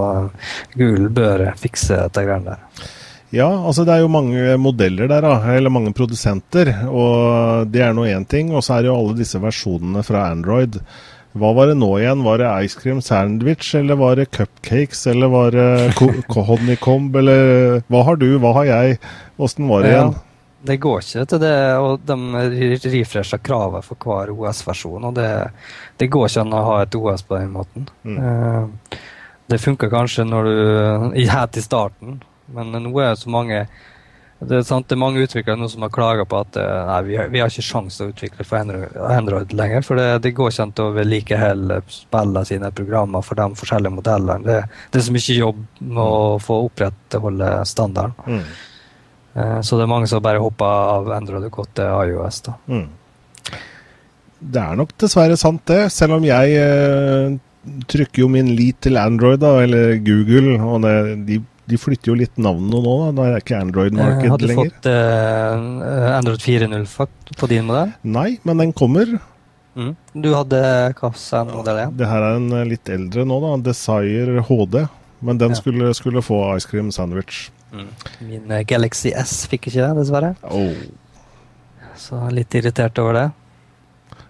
[0.76, 2.90] Google bør fikse dette greiene der.
[3.36, 6.72] Ja, altså det er jo mange modeller der, da, eller mange produsenter.
[6.90, 8.54] og Det er nå én ting.
[8.56, 10.80] Og så er det jo alle disse versjonene fra Android.
[11.38, 12.24] Hva var det nå igjen?
[12.26, 15.68] Var det ice cream sandwich, eller var det cupcakes, eller var det
[16.50, 18.98] honeycomb, eller Hva har du, hva har jeg?
[19.38, 20.16] Åssen var det igjen?
[20.18, 20.26] Ja,
[20.72, 25.06] det går ikke til det, og de refresher kravet for hver OS-versjon.
[25.06, 25.30] og det,
[26.02, 27.86] det, går ikke an å ha et OS på den måten.
[28.04, 28.18] Mm.
[28.18, 28.98] Uh,
[29.50, 30.58] det funker kanskje når du
[31.30, 32.20] helt i starten,
[32.56, 33.64] men nå er det så mange
[34.40, 37.00] det er, sant, det er mange utviklere nå som har klaga på at eh, nei,
[37.10, 38.62] vi, har, vi har ikke sjanse til å utvikle for
[39.12, 39.84] Android, lenger.
[39.84, 44.46] For det, det går ikke an å vedlikeholde spillene sine programmer for de forskjellige modellene.
[44.46, 44.62] Det,
[44.94, 48.16] det, er så mye jobb med å få opprettholde standarden.
[48.32, 48.48] Mm.
[49.34, 52.42] Eh, så det er mange som bare hopper av Android og gått til iOS.
[52.48, 52.56] da.
[52.72, 52.88] Mm.
[54.40, 55.82] Det er nok dessverre sant, det.
[55.92, 57.36] Selv om jeg eh,
[57.92, 60.62] trykker jo min lit til Android, da, eller Google.
[60.64, 60.96] og det,
[61.28, 63.10] de de flytter jo litt navnet nå, da.
[63.16, 64.32] Nå er det ikke Android-marked lenger.
[64.34, 67.94] Har du fått uh, Android 4.0 på din modell?
[68.02, 69.20] Nei, men den kommer.
[69.78, 69.94] Mm.
[70.14, 70.62] Du hadde
[70.98, 71.94] hvilken modell igjen?
[72.00, 73.54] Det her er en eh, litt eldre nå, da.
[73.70, 74.82] Desire HD.
[75.20, 75.60] Men den ja.
[75.60, 77.50] skulle, skulle, få ice cream sandwich.
[77.72, 77.90] Mm.
[78.26, 80.34] Min Galaxy S fikk ikke det, dessverre.
[80.50, 80.74] Oh.
[82.00, 83.28] Så litt irritert over det.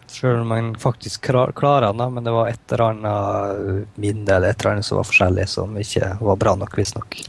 [0.10, 4.62] Selv om man faktisk klarer den, men det var et eller annet minne eller et
[4.62, 7.20] eller annet som var forskjellig, som ikke var bra nok, visstnok.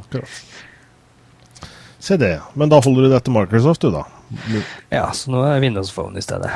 [2.00, 2.32] Se det.
[2.54, 4.06] Men da holder du deg til Microsoft, du, da?
[4.88, 6.48] Ja, så nå er Windows Phone i stedet.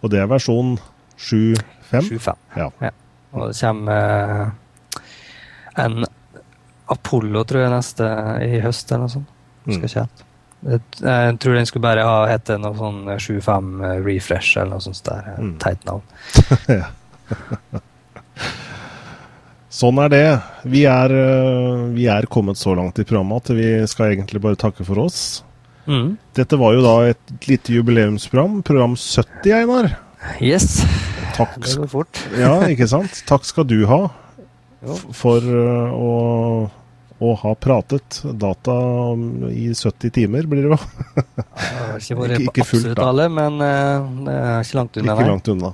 [0.00, 0.76] Og det er versjon
[1.18, 2.14] 7.5?
[2.14, 2.40] 7.5.
[2.56, 2.70] Ja.
[2.86, 2.94] Ja.
[3.34, 5.02] Og det kommer eh,
[5.82, 6.04] en
[6.90, 8.06] Apollo, tror jeg, neste
[8.46, 9.38] i høst eller noe sånt.
[9.66, 10.26] Skal mm.
[10.60, 15.30] Jeg, tror den skulle bare ha hete noe sånn 7.5 refresh eller noe sånt der.
[15.40, 15.54] Mm.
[15.62, 16.04] Teit navn.
[19.70, 20.24] Sånn er det.
[20.66, 24.58] Vi er, øh, vi er kommet så langt i programmet at vi skal egentlig bare
[24.58, 25.20] takke for oss.
[25.86, 26.16] Mm.
[26.36, 28.64] Dette var jo da et lite jubileumsprogram.
[28.66, 29.92] Program 70, Einar.
[30.42, 30.82] Yes.
[31.36, 32.18] Takk, Det går fort.
[32.36, 33.22] ja, ikke sant?
[33.30, 34.02] Takk skal du ha
[35.14, 36.10] for øh, å,
[37.20, 38.74] å ha pratet data
[39.52, 43.08] i 70 timer, blir det har ikke vært Ikke- ikke fullt, da.
[43.10, 45.12] alle, men eh, det er ikke langt unna.
[45.14, 45.30] Ikke nei.
[45.34, 45.72] langt unna.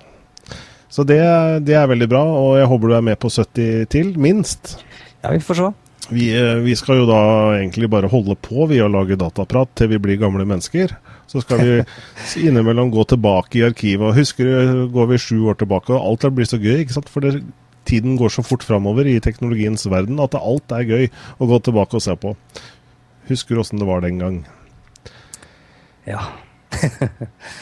[0.90, 1.20] Så det,
[1.66, 4.76] det er veldig bra, og jeg håper du er med på 70 til, minst.
[5.22, 5.72] Ja, vi får se.
[6.10, 7.20] Vi, eh, vi skal jo da
[7.58, 10.94] egentlig bare holde på ved å lage dataprat til vi blir gamle mennesker.
[11.26, 11.72] Så skal vi
[12.48, 14.06] innimellom gå tilbake i arkivet.
[14.12, 16.84] og Husker går vi sju år tilbake, og alt har blitt så gøy.
[16.84, 17.08] ikke sant?
[17.10, 17.42] For det,
[17.88, 21.06] tiden går så fort framover i teknologiens verden at alt er gøy
[21.38, 22.34] å gå tilbake og se på.
[23.30, 24.42] Husker åssen det var den gang?
[26.06, 26.22] Ja.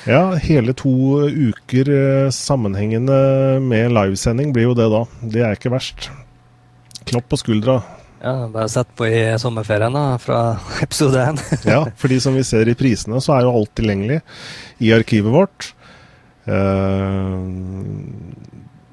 [0.09, 0.91] Ja, hele to
[1.29, 3.17] uker eh, sammenhengende
[3.63, 5.03] med livesending blir jo det da.
[5.23, 6.11] Det er ikke verst.
[7.09, 7.79] Klapp på skuldra.
[8.25, 11.43] ja bare sett på i sommerferien da, fra episode 1.
[11.73, 14.21] Ja, fordi som vi ser i prisene, så er jo alt tilgjengelig
[14.85, 15.73] i arkivet vårt.
[16.45, 17.41] Eh,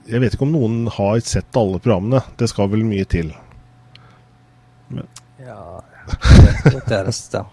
[0.10, 2.24] jeg vet ikke om noen har sett alle programmene.
[2.40, 3.34] Det skal vel mye til.
[5.42, 5.62] ja,
[6.66, 7.46] det er det ja.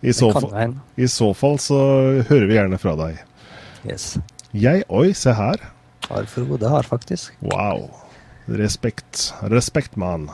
[0.00, 0.74] I så, fall.
[0.96, 1.78] I så fall så
[2.28, 3.22] hører vi gjerne fra deg.
[3.86, 4.16] Yes.
[4.52, 5.62] Jeg, oi, se her.
[6.06, 7.32] Har for gode har faktisk.
[7.40, 7.88] Wow.
[8.46, 9.30] Respekt.
[9.50, 10.28] Respekt, mann.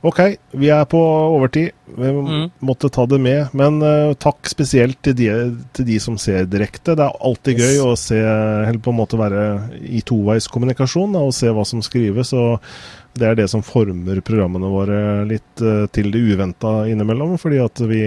[0.00, 0.20] Ok,
[0.56, 0.98] vi er på
[1.36, 1.74] overtid.
[1.92, 2.50] Vi Mm.
[2.64, 3.50] måtte ta det med.
[3.52, 5.28] Men uh, takk spesielt til de,
[5.76, 6.94] til de som ser direkte.
[6.96, 9.44] Det er alltid gøy å se, eller på en måte være
[9.84, 12.32] i toveiskommunikasjon og se hva som skrives.
[12.32, 12.60] og
[13.12, 17.36] Det er det som former programmene våre litt uh, til det uventa innimellom.
[17.36, 18.06] Fordi at vi,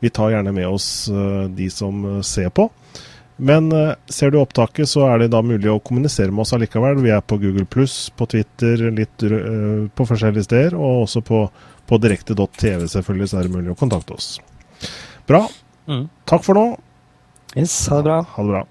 [0.00, 2.70] vi tar gjerne med oss uh, de som ser på.
[3.36, 7.00] Men eh, ser du opptaket, så er det da mulig å kommunisere med oss allikevel.
[7.02, 11.40] Vi er på Google Pluss, på Twitter, litt uh, på forskjellige steder, og også på,
[11.90, 14.36] på direkte.tv, selvfølgelig, så er det mulig å kontakte oss.
[15.26, 15.42] Bra.
[15.90, 16.06] Mm.
[16.30, 16.68] Takk for nå.
[17.54, 18.20] Yes, ha det bra.
[18.36, 18.62] Ha det bra.